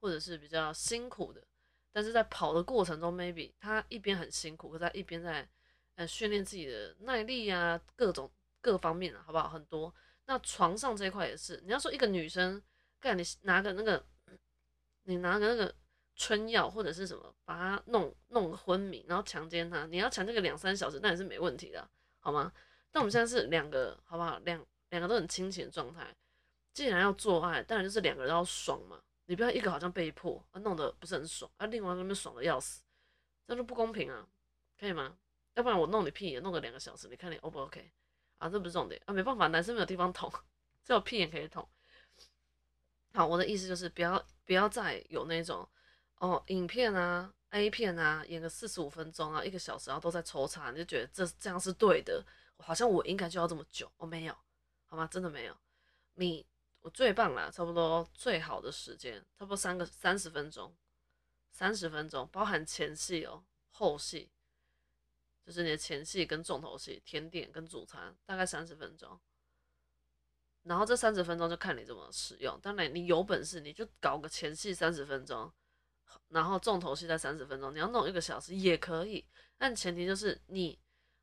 [0.00, 1.46] 或者是比较辛苦的，
[1.92, 5.46] 但是在跑的过程中，maybe 他一边很辛苦，可他一边在
[5.96, 8.30] 呃训练自己的耐力啊，各种
[8.62, 9.50] 各方面啊，好不好？
[9.50, 9.94] 很多。
[10.24, 12.62] 那床上这一块也是，你要说一个女生，
[12.98, 14.02] 干你拿个那个，
[15.02, 15.74] 你拿个那个。
[16.16, 19.84] 春药或者是什么，把他弄弄昏迷，然后强奸他。
[19.86, 21.90] 你要强奸个两三小时，那也是没问题的，
[22.20, 22.52] 好吗？
[22.92, 24.38] 但我们现在是两个，好不好？
[24.44, 26.14] 两两个都很清醒的状态。
[26.74, 29.00] 既然要做爱，当然就是两个人要爽嘛。
[29.26, 32.82] 你不要一个好像被迫，啊，弄得不是很爽，啊，另外一个边爽的要死，
[33.46, 34.28] 这样就不公平啊，
[34.78, 35.16] 可以吗？
[35.54, 37.90] 要不然我弄你屁眼，弄个两个小时，你看你 O 不 OK？
[38.36, 40.30] 啊，这不是重点啊，没办法，男生没有地方捅，
[40.84, 41.66] 只有屁眼可以捅。
[43.14, 45.66] 好，我的意思就是不要不要再有那种。
[46.16, 52.24] 哦，影片啊，A 片啊，演个四十五分钟啊，一个小时，然后都在抽查，你就觉得这这样是对的，
[52.58, 54.34] 好像我应该就要这么久，我没有，
[54.86, 55.06] 好吗？
[55.10, 55.56] 真的没有，
[56.14, 56.44] 你
[56.84, 60.76] 我最棒了，差不多最好的时间，差不多三个三十分钟，
[61.50, 64.30] 三十分钟，包含前戏哦，后戏，
[65.46, 69.18] 就是你的前戏跟重头戏，甜点跟主餐，大概三十分钟，
[70.64, 75.50] 然后这三十分钟就看你怎么使用，当然你有本事你就搞个前戏三十分钟。
[76.28, 80.78] 然后重头戏在三十分钟，你要弄一个小时也可以，但前提就是你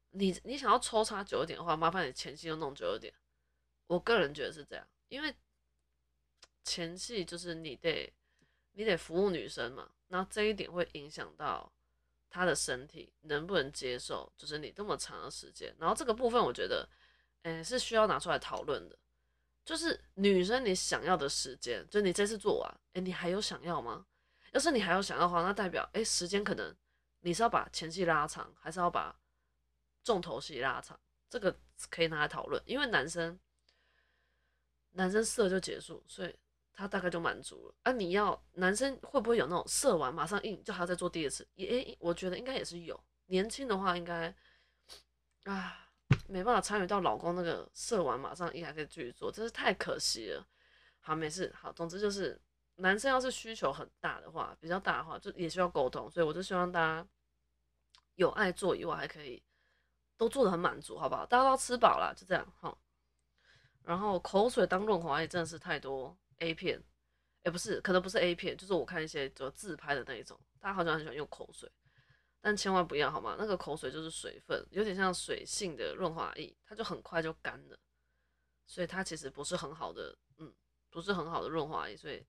[0.10, 3.14] 你你想要抽插久一点的话，麻烦你前戏就弄久一点。
[3.86, 5.34] 我个人觉得是这样，因为
[6.64, 8.12] 前戏就是你得
[8.74, 11.72] 你得服务女生嘛，那这一点会影响到
[12.30, 15.76] 她的身体能不能接受，就是你这么长的时间。
[15.80, 16.88] 然后这个部分我觉得，
[17.44, 18.98] 诶是需要拿出来讨论的，
[19.66, 24.06] 就是女生你想要的时间，就你这次做完，诶你还有想要吗？
[24.52, 26.76] 要是你还有想要的话，那代表哎，时间可能
[27.22, 29.18] 你是要把前戏拉长，还是要把
[30.04, 31.00] 重头戏拉长？
[31.30, 31.58] 这个
[31.90, 32.62] 可以拿来讨论。
[32.66, 33.40] 因为男生
[34.92, 36.36] 男生射就结束，所以
[36.74, 37.76] 他大概就满足了。
[37.84, 41.48] 啊，你要男生会不会有那种射完马上硬，就还要再做第二次？
[41.56, 43.00] 也，我觉得应该也是有。
[43.28, 44.34] 年轻的话应该
[45.44, 45.90] 啊，
[46.28, 50.46] 没办法参与到老公那个射完马上硬还可以继续做，真是太可惜了。
[51.00, 51.54] 好，没事。
[51.56, 52.40] 好，总之就是
[52.76, 56.10] 男生要是需求很大的话，比较大的话，就也需要沟通。
[56.10, 57.08] 所以我就希望大家
[58.16, 59.42] 有爱做以外，还可以
[60.18, 61.26] 都做的很满足，好不好？
[61.26, 62.78] 大家都吃饱了，就这样哈。
[63.84, 66.84] 然后口水当润滑液真的是太多 A 片，
[67.44, 71.72] 哎，不是，可能不是 A 片，就是我看一些就自拍的那一种，大家好像很喜欢用口水，
[72.42, 73.36] 但千万不要好吗？
[73.40, 77.80] 那个口水就是水分，有点像水性的润滑液，它就很快就干了，
[78.66, 80.54] 所以它其实不是很好的，嗯，
[80.90, 82.26] 不是很好的润滑液，所以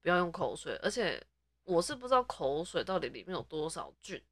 [0.00, 0.76] 不要用口水。
[0.82, 1.24] 而且
[1.64, 4.22] 我是不知道口水到底里面有多少菌，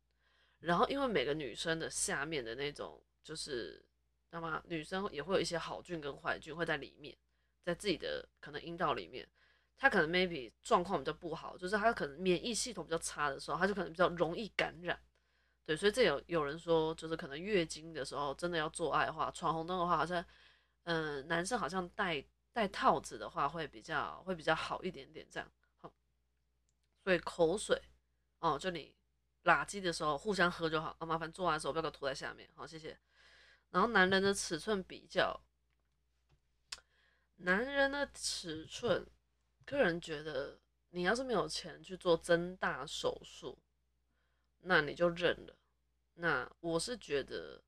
[0.58, 3.84] 然后因为每个女生的下面的那种就是。
[4.32, 7.18] 那么女生也会有一些好菌跟坏菌会在里面，
[7.62, 9.28] 在自己的可能阴道里面，
[9.76, 14.98] 他可能 maybe 状况比较不好，就是他可能免疫系统比较差的时候，他就可能比较容易感染。
[15.66, 20.24] 对，所以这有有人说，就是可能月经的时候真的要做爱的话，闯红灯的话，好像
[20.84, 25.48] 嗯，男生好像戴戴套子的话会比较会比较好一点点这样。
[25.76, 25.92] 好，
[27.04, 27.80] 所以口水
[28.40, 28.96] 哦，就你
[29.44, 32.50] 垃圾的时候互相喝就好啊，麻烦做完的时候不要给我吐在下面。
[32.56, 32.98] 好，谢谢。
[33.70, 35.40] 然后男人的尺寸比较，
[37.42, 39.06] 男人的尺寸，
[39.64, 40.58] 个人觉得，
[40.90, 43.58] 你要是没有钱去做增大手术，
[44.60, 45.56] 那你就认了。
[46.14, 47.62] 那我是觉得，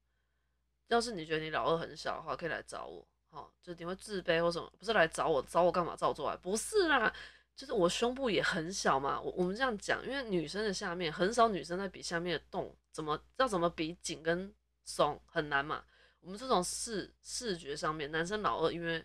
[0.88, 3.06] 要是你觉得你老二很小的话，可以来找我。
[3.30, 4.70] 好，就你会自卑或什么？
[4.78, 5.96] 不是来找我，找我干嘛？
[5.96, 6.37] 找我做爱？
[6.37, 7.11] 不是啦，
[7.56, 9.18] 就是我胸部也很小嘛。
[9.18, 14.54] 我我们这样讲，因为女生的下面很少女生在比下面的洞，怎么要怎么比紧跟
[14.85, 15.82] 松很难嘛。
[16.20, 19.02] 我们这种视视觉上面，男生老二因为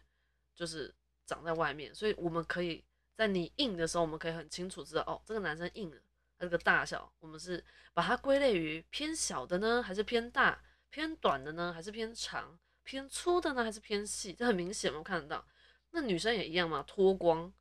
[0.57, 0.93] 就是
[1.25, 2.83] 长在外面，所以我们可以
[3.15, 5.97] 在你硬的时候，我们可以很清楚知道哦，这个男生硬了，
[6.37, 14.33] 他这个大小，我们是把它归类于偏小的呢，还是偏大、偏短的呢，还是偏长、偏粗的呢，还是偏细？
[14.33, 15.45] 这很明显嘛，看得到。
[15.91, 17.53] 那女生也一样嘛，脱光，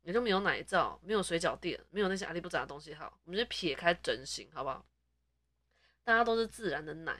[0.00, 2.94] 也就没有奶罩，没有水饺垫，没有那些阿里不杂的东西。
[2.94, 4.86] 好，我们就撇开整形，好不好？
[6.02, 7.12] 大家都是自然的奶，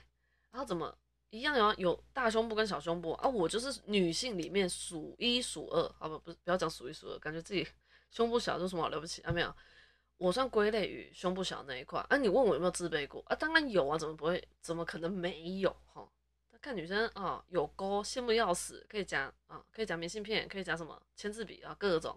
[0.51, 0.97] 然后怎么？
[1.33, 7.67] 一样有有大胸部跟小胸部啊，我就是女性里面数一数二，好不不不要讲数一数二，感觉自己
[8.11, 9.31] 胸部小有什么了不起啊？
[9.31, 9.51] 没有，
[10.17, 12.17] 我算归类于胸部小那一块啊。
[12.17, 13.35] 你问我有没有自卑过啊？
[13.35, 14.47] 当然有啊，怎么不会？
[14.61, 15.75] 怎么可能没有？
[15.91, 16.07] 哈，
[16.61, 22.15] 看女生啊，有沟羡慕要死，可以讲啊，可以讲明信片，可以讲什么签字笔啊，各种，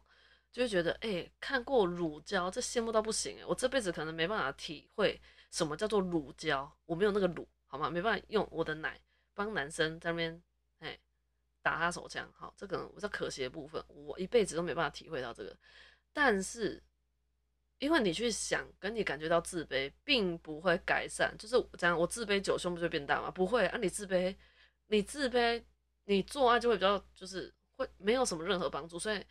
[0.52, 5.18] 就会觉得哎，看过乳胶，这羡慕到不行，我这辈子可能没办法体会
[5.50, 7.88] 什么叫做乳胶，我没有那个乳，好吗？
[7.88, 9.00] 没办法用我的奶。
[9.36, 10.42] 帮男生在那边，
[10.78, 10.98] 哎，
[11.60, 15.54] 打他手枪，好，这可能我这可惜的部分，我一辈子都没办法体会到这个。
[16.14, 16.82] 但是，
[17.78, 21.36] 因为你去想，跟你感觉到自卑，并不会改善。
[21.38, 23.30] 就是这样，我自卑久，胸不就变大吗？
[23.30, 24.34] 不会啊，你自卑，
[24.86, 25.62] 你自卑，
[26.06, 28.98] 你做爱就会比较，就是会没有什么任何帮助。
[28.98, 29.22] 所以，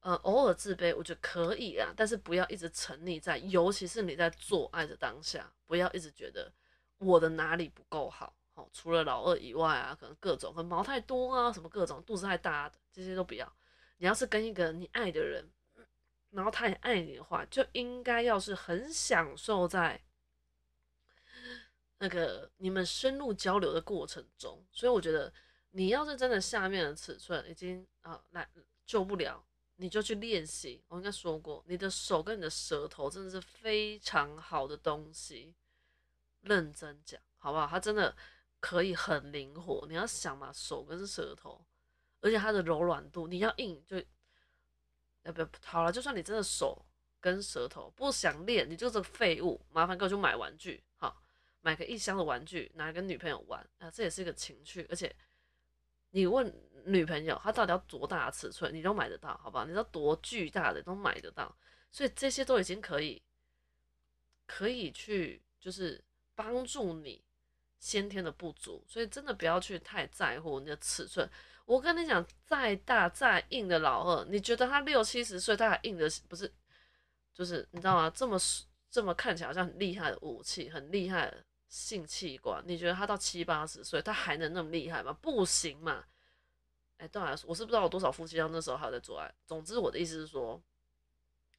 [0.00, 6.50] 呃，偶尔自卑，我觉得可以啊，但是不要一直沉溺在，尤其是你在做爱的当下，不要一直觉得
[6.96, 8.34] 我的哪里不够好。
[8.72, 13.50] 除了老二以外啊，可能各种，可能毛太多啊，什么各种，肚子太大的这些都不要。
[13.98, 15.46] 你要是跟一个你爱的人，
[16.30, 20.02] 然后他也爱你的话，就应该要是很享受在
[21.98, 24.64] 那个你们深入交流的过程中。
[24.72, 25.30] 所以我觉得，
[25.72, 28.48] 你要是真的下面的尺寸已经啊来
[28.86, 29.44] 救不了，
[29.76, 30.82] 你就去练习。
[30.88, 35.54] 我应该说过，你的手跟你的舌头真的是非常好的东西，
[36.40, 37.66] 认真讲好不好？
[37.66, 38.16] 他真的。
[38.60, 41.64] 可以很灵活，你要想嘛，手跟舌头，
[42.20, 43.96] 而且它的柔软度，你要硬就，
[45.22, 45.90] 要不要好了？
[45.90, 46.84] 就算你真的手
[47.20, 51.22] 跟舌头不想练，你就是个废物，麻烦给我去买玩具，好，
[51.62, 54.86] 买个一箱的玩具，拿来跟女朋友玩啊，这也是一个情趣。
[54.90, 55.14] 而且
[56.10, 59.64] 你问女朋友，她到底要多大的尺寸，你都买得到，好不好？
[59.64, 61.56] 你知道多巨大的都买得到，
[61.90, 63.22] 所以这些都已经可以，
[64.46, 66.04] 可以去就是
[66.34, 67.24] 帮助你。
[67.80, 71.28] 先天的不足，所以真的不要去太在乎你的尺寸。
[71.64, 76.52] 我跟你讲，再大再硬的老二，你觉得他六七十岁他还硬的不是？
[77.32, 78.10] 就是你知道吗？
[78.10, 78.38] 这么
[78.90, 85.12] 这么看起来好像很厉害的武器，很厉害的性器官，你觉得他到七八十岁他还能那么厉害吗？
[85.22, 86.04] 不行嘛！
[86.98, 89.32] 哎，当然，我是不知道有多少夫妻到那时候还在做爱。
[89.46, 90.60] 总之，我的意思是说，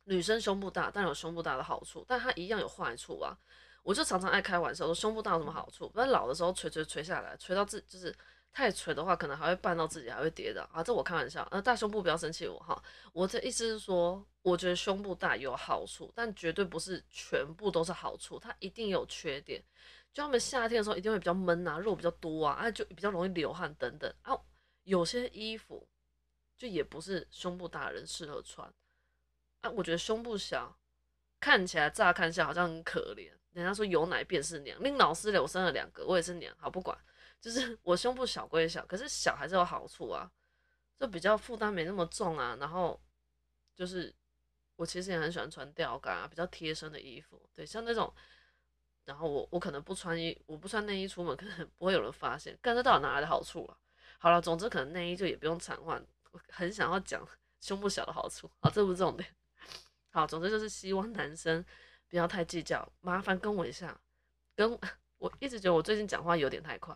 [0.04, 3.36] 女生胸部大，但有胸部大的好处，但它一样有坏处啊。
[3.84, 5.90] 我就常常爱开玩笑说胸部大有什么好处？
[5.90, 8.16] 不然老的时候垂垂垂下来，垂到自就是
[8.52, 10.84] 太垂的话，可能还会绊到自己，还会跌倒啊。
[10.84, 12.82] 这我开玩笑，呃，大胸部不要生气我哈。
[13.14, 19.64] 我的意思是说，我觉得胸部大有好处，但绝对不是全部都是好处，它一定有缺点。
[20.14, 24.38] 就他们夏天的时候一定会比较闷啊，肉比较多啊，啊就比较容易流汗等等啊。
[24.84, 25.88] 有些衣服
[26.58, 28.72] 就也不是胸部大的人适合穿
[29.62, 29.70] 啊。
[29.70, 30.78] 我觉得胸部小
[31.40, 34.82] 看起来乍看下好像很可怜，人家说有奶便是娘。
[34.84, 36.98] 令老师留，生了两个，我也是娘，好不管。
[37.40, 40.30] 就是 我胸部小归小，可是小还是有好处啊，
[41.00, 42.56] 就比较负担没那么重啊。
[42.60, 43.00] 然后
[43.76, 44.14] 就是
[44.76, 47.42] 我其实也很喜欢穿吊嘎啊，比较贴身的衣服。
[47.54, 48.14] 对，像那种，
[49.06, 52.58] 然后我我可能不穿衣，我不穿内衣出门，可能不会有人发现。
[52.62, 53.78] 干这到底哪来的好处啊？
[54.20, 56.06] 好了，总之可能内衣就也不用常换。
[56.32, 57.28] 我很想要讲
[57.60, 59.28] 胸部小的好处，好，这不是重点。
[60.14, 61.66] 好，总之就是希望男生
[62.12, 63.98] 不要太计较，麻烦跟我一下。
[64.54, 64.78] 跟
[65.18, 66.94] 我一直觉得我最近讲话有点太快。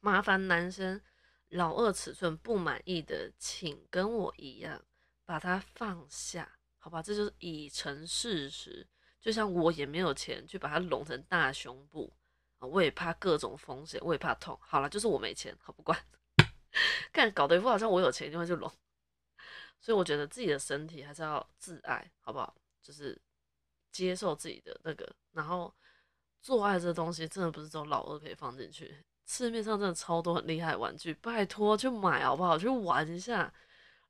[0.00, 1.00] 麻烦男生
[1.48, 4.84] 老二尺寸不满意的，请跟我一样
[5.24, 7.02] 把它放下，好吧？
[7.02, 8.86] 这就是已成事实。
[9.18, 12.12] 就像我也没有钱去把它隆成大胸部，
[12.58, 14.58] 我也怕各种风险，我也怕痛。
[14.60, 15.98] 好了，就是我没钱，好不管。
[17.12, 18.70] 看搞得一副好像我有钱就会去隆，
[19.80, 22.54] 所以我觉得自己的身体还是要自爱，好不好？
[22.82, 23.20] 就是
[23.92, 25.72] 接受自己的那个，然后
[26.40, 29.04] 做爱这东西真的不是只有老二可以放进去。
[29.26, 32.58] 市面上真的超多很厉害的玩具，拜托去买好不好？
[32.58, 33.52] 去玩一下。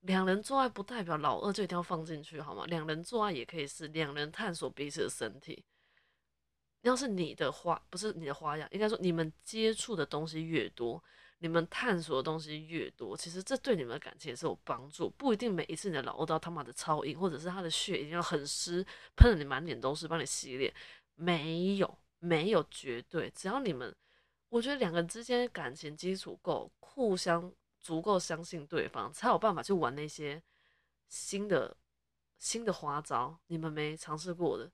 [0.00, 2.64] 两人做爱不代表老二就一定要放进去，好吗？
[2.68, 5.62] 两人做爱也可以是两人探索彼此的身体。
[6.80, 11.04] 要是你的花不是你的花样，应该说你们接触的东西越多，
[11.40, 15.10] 你们探索的东西越多，其实这对你们的感情也是有帮助。
[15.10, 18.86] 不一定每一次你的老二都要他妈的超硬，或者是他的血一定要很湿，
[19.16, 20.72] 喷的你满脸都是，帮你洗脸。
[21.14, 23.94] 没有，没有绝对，只要你们。
[24.50, 30.42] 我觉得两个人之间感情基础够，互相足够相信对方，才有办法去玩那些
[31.08, 31.76] 新的
[32.36, 34.68] 新的花招，你们没尝试过的，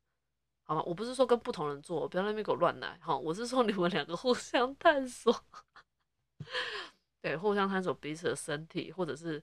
[0.63, 0.83] 好吗？
[0.87, 5.45] 我不是说跟不同人做，不要那边给我乱来，哈，我是说你们两个互相探索，
[7.21, 9.43] 对，互相探索彼此的身体，或者是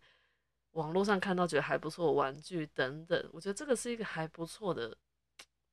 [0.72, 4.98] 网络上看到觉得还不错玩具等等，我觉得这个是一个还不错的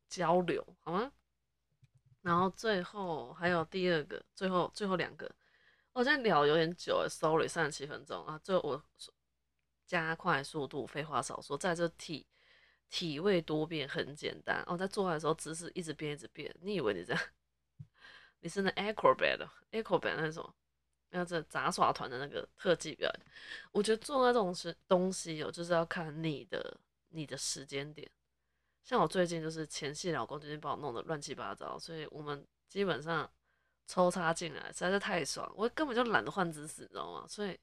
[0.09, 1.13] 交流，好吗？
[2.23, 5.31] 然后最后还有第二个，最后最后两个，
[5.93, 8.83] 我现在聊有点久了，sorry，三十七分钟啊，最后我
[9.87, 12.27] 加快速度，废话少说，在这体
[12.91, 14.63] 体位多变很简单。
[14.67, 17.23] 哦，在做爱的时候姿势一直变一直变，你以为你这样，
[18.41, 20.53] 你是那 acrobat，acrobat 那种，
[21.11, 23.27] 那这杂耍团的那个特技表演，
[23.73, 26.77] 我觉得做那种是东西哦，就是要看你的
[27.09, 28.09] 你的时间点。
[28.83, 33.31] 像我最近就是前戏老公最近把我弄得乱七八糟，所以我们基本上
[33.87, 37.27] 抽插进来实在是太爽，我根本就懒得换姿势，你知道吗？
[37.29, 37.59] 所以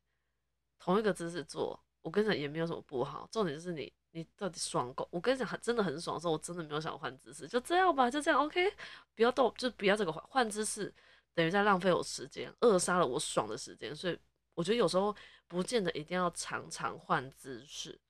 [0.77, 5.07] 同一个姿势做，我跟你讲也没有什么不好，重点就是你你到底爽够。
[5.09, 8.71] 我跟你讲真的很爽的时候，我真的没有想换姿势，就这样吧，就这样 OK，
[9.15, 10.93] 不要动，就不要这个换换姿势，
[11.37, 13.95] 等于在浪费我时间，扼杀了我爽的时间。
[13.95, 14.19] 所以
[14.55, 15.15] 我觉得有时候
[15.47, 18.01] 不见得一定要常常换姿势。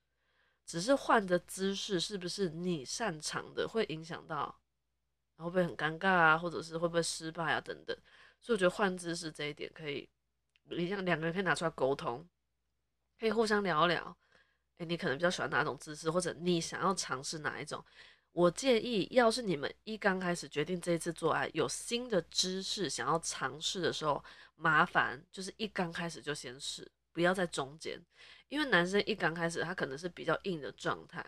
[0.65, 4.61] 只是换的姿势是不是你擅长的，会影响到，
[5.36, 7.93] 会不会很尴尬啊，或者是会不会失败啊等等。
[8.39, 10.09] 所以我觉得换姿势这一点可以，
[10.69, 12.25] 一样两个人可以拿出来沟通，
[13.19, 14.17] 可以互相聊聊。
[14.78, 17.84] 诶，你可能比较喜欢哪种姿势，或者你想要尝试哪一种？
[18.38, 24.23] 我建议，要是你们一刚开始决定这一次做爱有新的姿势想要尝试的时候，
[24.55, 27.99] 麻烦就是一刚开始就先试，不要在中间。
[28.47, 31.25] 因为男生一刚开始，他可能是比较硬的状态，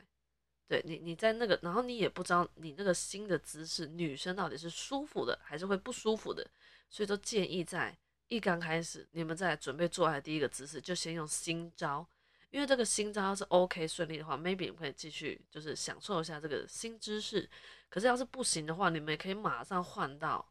[0.68, 6.48] 对你，你在那个，然后你也不知道你那个新的姿势，女生到底是舒服的还是会不舒服的，
[6.92, 7.98] 所以都建议在
[8.28, 12.08] 一刚开始，你们在准备做爱第一个姿势，就先用新招，
[12.50, 17.50] 因为这个新招要是 OK 顺利的话，maybe 你们可以继续就是享受一下这个新姿势，
[17.90, 20.48] 可是要是不行的话，你们也可以马上换到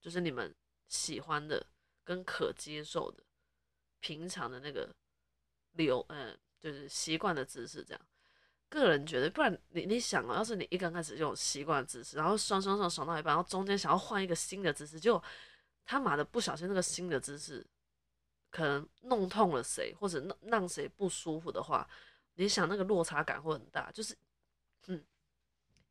[0.00, 0.54] 就是你们
[0.88, 1.66] 喜欢的
[2.04, 3.22] 跟可接受的
[4.00, 4.88] 平常的那个。
[5.72, 8.00] 流嗯，就是习惯的姿势这样，
[8.68, 15.22] 个人觉得，不然你你想啊，要是你一刚开始用习惯姿势，然后爽爽爽爽到一半，然后中间想要换一个新的姿势，就
[15.84, 17.64] 他妈的不小心那个新的姿势
[18.50, 21.88] 可能弄痛了谁，或者让让谁不舒服的话，
[22.34, 24.16] 你想那个落差感会很大，就是
[24.86, 25.04] 嗯，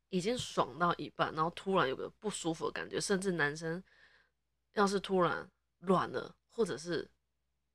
[0.08, 3.82] 已经爽到一半，然后突然有个不舒服的感觉，甚至男生
[4.72, 5.50] 要是突然
[5.80, 7.10] 软了，或者是。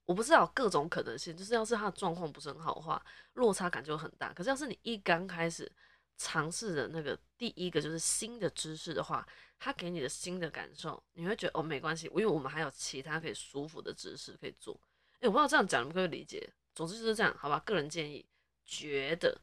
[0.05, 3.01] 我不知道各种可能性，就是要是他的状况不是很好的话，
[3.35, 4.33] 落差感就很大。
[4.33, 5.71] 可是要是你一刚开始
[6.17, 9.27] 尝试的那个第一个就是新的知识的话，
[9.59, 14.79] 他给你的新的感受，你会觉得哦没关系，因为我们还有其他可以舒服的知识可以做。
[15.19, 16.51] 诶，我不知道这样讲你们可以理解。
[16.75, 17.59] 总之就是这样，好吧？
[17.59, 18.25] 个人建议，
[18.65, 19.39] 觉得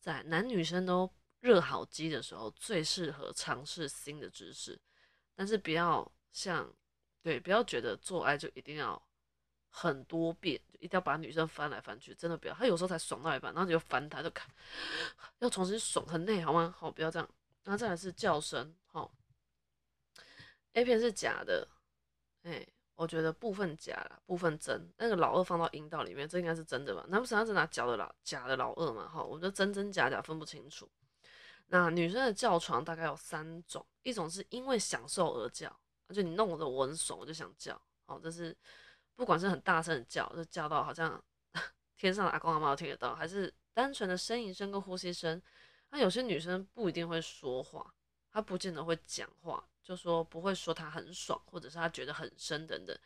[0.00, 1.08] 在男女生都
[1.40, 4.78] 热好机的时候，最适合尝试新的知识，
[5.34, 6.74] 但是不要像
[7.22, 9.00] 对，不要觉得做爱就一定要
[9.72, 12.54] 很多遍，一定要把女生翻来翻去，真的不要。
[12.54, 14.48] 他有时候才爽到一半，然后你就翻他，就看
[15.40, 16.72] 要重新爽，很累，好吗？
[16.78, 17.28] 好，不要这样。
[17.64, 19.12] 然后再来是叫声，好
[20.74, 21.66] ，A 片是假的，
[22.44, 22.64] 哎。
[22.94, 24.92] 我觉得部分假了，部分真。
[24.98, 27.04] 那个老二放到阴道里面，这应该是真的吧？
[27.08, 29.08] 难不成他是拿假的老假的老二嘛？
[29.08, 30.88] 哈，我觉得真真假假分不清楚。
[31.66, 35.74] 那女生的叫床大概有三种，一种是因为享受而叫，
[36.10, 37.80] 就你弄得我很爽，我就想叫。
[38.04, 38.56] 好，这是
[39.22, 41.22] 不管是很大声的叫，就叫到好像
[41.96, 45.40] 天上的阿公阿妈都听得到，还是单纯的呻吟声跟呼吸声。
[45.90, 47.94] 那有些女生不一定会说话，
[48.32, 49.64] 她不见得会讲话。
[49.80, 52.98] 就说不会说她很爽，或者是她觉得很深等等，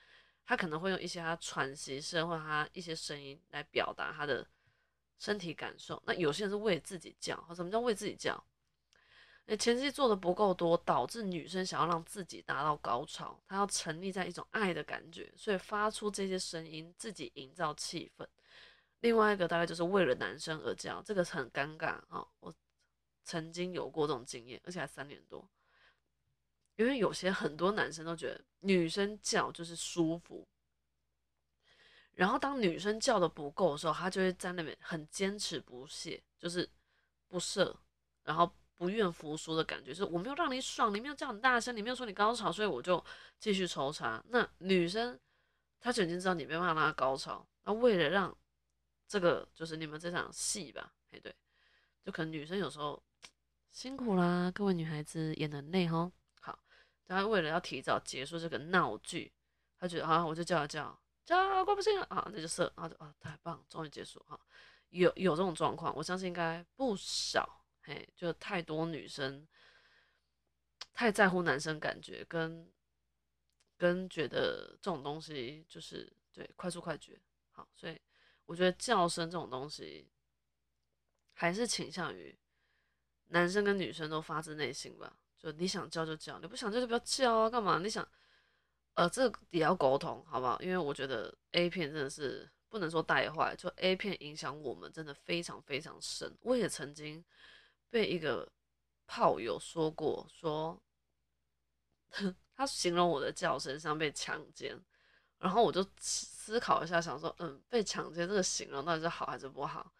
[0.46, 4.46] 他可能会用一些他喘息声或他一些声音来表达他的
[5.18, 6.02] 身体感受。
[6.06, 8.42] 那有些人是为自己叫，什么叫为自己叫？
[9.48, 18.26] 那前期做的不够多，导致女生想要让自己达到高潮，她要沉溺在一种爱的感觉，所以发出这些声音，自己营造气氛。
[19.00, 22.26] 另外一个大概就是为了男生而叫，这个很尴尬啊！
[22.40, 22.52] 我
[23.22, 25.48] 曾经有过这种经验，而且还三年多。
[26.74, 30.46] 因为有些很多男生都觉得女生叫就是舒服，
[32.12, 36.68] 然后当女生叫的不够的时候，他就会在那边很坚持不懈，就是
[37.28, 37.78] 不射，
[38.24, 43.02] 然后不愿服输的感觉，就是我没有让你爽，你没有叫很大声，你没有说你高潮，所以我就
[43.38, 44.22] 继续抽查。
[44.28, 45.18] 那女生
[45.80, 48.36] 她就已经知道你没办法让她高潮，那为了让
[49.08, 51.34] 这个就是你们这场戏吧，哎对，
[52.04, 53.02] 就可能女生有时候
[53.72, 56.10] 辛苦啦，各位女孩子也能累哈。
[57.08, 59.32] 他为了要提早结束这个闹剧，
[59.78, 64.36] 他觉得啊，我就叫叫叫，怪不行了啊，那就射，啊就啊，太棒，终于结束哈。
[64.88, 69.46] 有有这种状况，我相信应该不少，嘿，就太多女生
[70.92, 72.68] 太在乎男生感觉，跟
[73.76, 77.16] 跟觉得这种东西就是对快速快绝，
[77.52, 77.96] 好，所以
[78.44, 80.10] 我觉得叫声这种东西
[81.32, 82.36] 还是倾向于
[83.28, 85.16] 男生跟女生都发自内心吧。
[85.38, 87.50] 就你想叫就叫，你不想叫就不要叫啊！
[87.50, 87.78] 干嘛？
[87.78, 88.08] 你想，
[88.94, 90.60] 呃，这也要沟通，好不好？
[90.60, 96.36] 因为我觉得 A 片真的是不能说带坏，就 A 片影响我们真的非常非常深。
[96.40, 97.22] 我也曾经
[97.90, 98.50] 被一个
[99.06, 100.80] 炮友说过，说
[102.54, 104.78] 他形容我的叫声像被强奸，
[105.38, 109.92] 然后我就思考一下，想说，嗯，被强奸这个形容到底是好还是不好？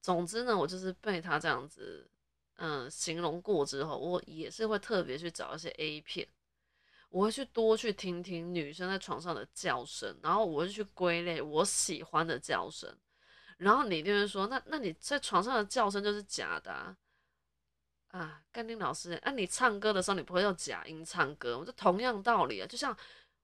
[0.00, 2.08] 总之呢，我就是被他这样子。
[2.56, 6.28] 嗯，形容过之后，我也是会特别去找一些 A 片，
[7.08, 12.94] 我会去多去听听女生在床上的叫声，然后我会去归类我喜欢的叫声。
[13.56, 16.96] 然后你一定会说，那那你在床上的叫声就是假的啊？
[18.12, 21.58] 啊，甘丁老师，那你唱歌的时候你不会用假音唱歌？
[21.58, 22.96] 我就同样道理啊，就像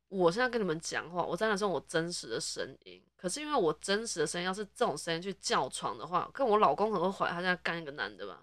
[0.08, 8.42] 我现在跟你们讲话，我在那说我真实的声音，可是因为我真实的声音要是这种声音去叫床的话，跟我老公很会怀疑他现在干一个男的吧？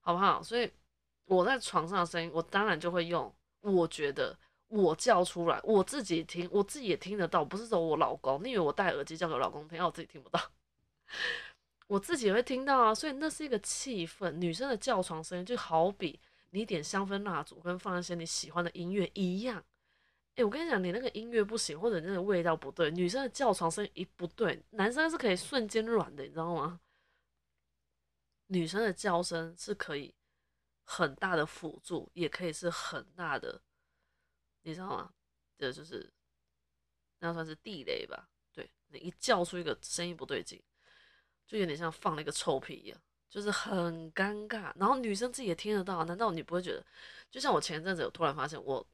[0.00, 0.42] 好不好？
[0.42, 0.70] 所以
[1.26, 3.32] 我在床上的声音，我当然就会用。
[3.62, 4.38] 我觉得
[4.68, 8.40] 我叫出来，我自己听，我自己也听得到，不是说我老公。
[8.44, 10.40] 你以为我戴耳机叫给我老公听，我自己听不到，
[11.86, 12.94] 我自己也会听到啊。
[12.94, 16.20] 所以那是一个气氛，女生的叫床声音就好比
[16.50, 19.64] 你点香氛蜡烛跟放一些你喜欢的音乐一样。
[20.36, 26.80] 诶，我跟你讲，你那个音乐不行，或者那个味道不对，女生的叫床声音一不对，男生是可以瞬间软的，你知道吗？
[28.48, 30.14] 女生的叫声是可以
[30.84, 33.62] 很大的辅助，也可以是很大的，
[34.62, 35.14] 你知道吗？
[35.56, 36.12] 这就是
[37.20, 38.28] 那算是地雷吧？
[38.52, 40.62] 对你一叫出一个声音不对劲，
[41.46, 42.98] 就有点像放了一个臭屁一样，
[43.30, 44.72] 就是很尴尬。
[44.76, 46.84] 然后女生自己也听得到，难道你不会觉得？
[47.30, 48.86] 就像我前一阵子有突然发现，我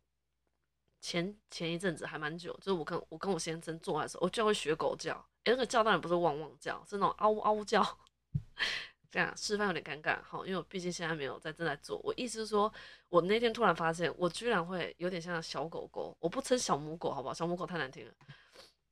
[1.01, 5.15] 前前一阵子还蛮久，就是我跟我跟我先生做爱的时候，我就会学狗叫。
[5.45, 7.99] 诶，那个叫当然不是汪汪叫，是那种嗷嗷叫。
[9.11, 11.99] 这样示范有点尴尬，好，因为我毕竟现在没有在正在做。
[12.03, 12.73] 我意思是说，
[13.11, 17.35] 我那天突然发现，我居然会有点像小狗狗，我不称小母狗，好不好？
[17.35, 18.15] 小母狗太难听了，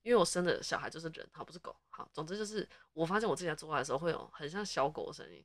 [0.02, 2.08] 因为我生的小孩就是人，好，不是狗，好。
[2.12, 5.44] 总之就是，我发现我自己在做爱的时候会有很像小狗的声音，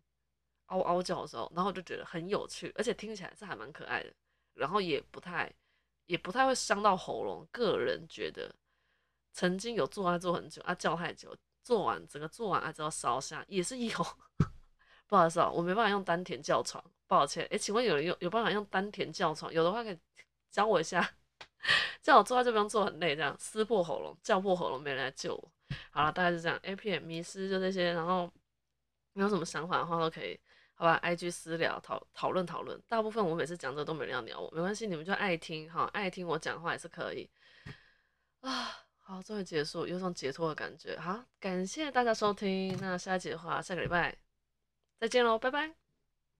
[0.68, 4.14] 嗷嗷叫的时候，然后我就觉得很有趣，而且听起来是还蛮可爱的，
[4.54, 5.52] 然后也不太
[6.06, 7.48] 也不太会伤到喉咙。
[7.52, 8.54] 个人觉得，
[9.34, 13.92] 曾经有做爱做很久啊，叫太久，做完整个做完啊之后烧下也是有。
[15.08, 17.48] 不好意思啊，我没办法用丹田叫床，抱歉。
[17.52, 19.54] 哎，请问有人有有办法用丹田叫床？
[19.54, 20.00] 有的话可以
[20.50, 21.16] 教我一下，
[22.02, 25.52] 叫我做就不用做很累，这样撕破喉咙叫破喉咙没人来救我。
[25.90, 26.58] 好了，大概是这样。
[26.64, 28.32] A P M 迷失就这些，然后
[29.14, 30.40] 你有什么想法的话都可以，
[30.76, 32.80] 好吧？I G 私聊讨讨论讨论。
[32.88, 37.30] 大部分我每次讲这都没人要鸟我，没关系，你们就爱听哈，爱听我讲话也是可以
[38.42, 38.70] 啊。
[39.00, 40.98] 好，终于结束，有种解脱的感觉。
[41.00, 42.76] 好，感谢大家收听。
[42.82, 44.16] 那下一集的话，下个礼拜
[45.00, 45.85] 再见喽，拜拜。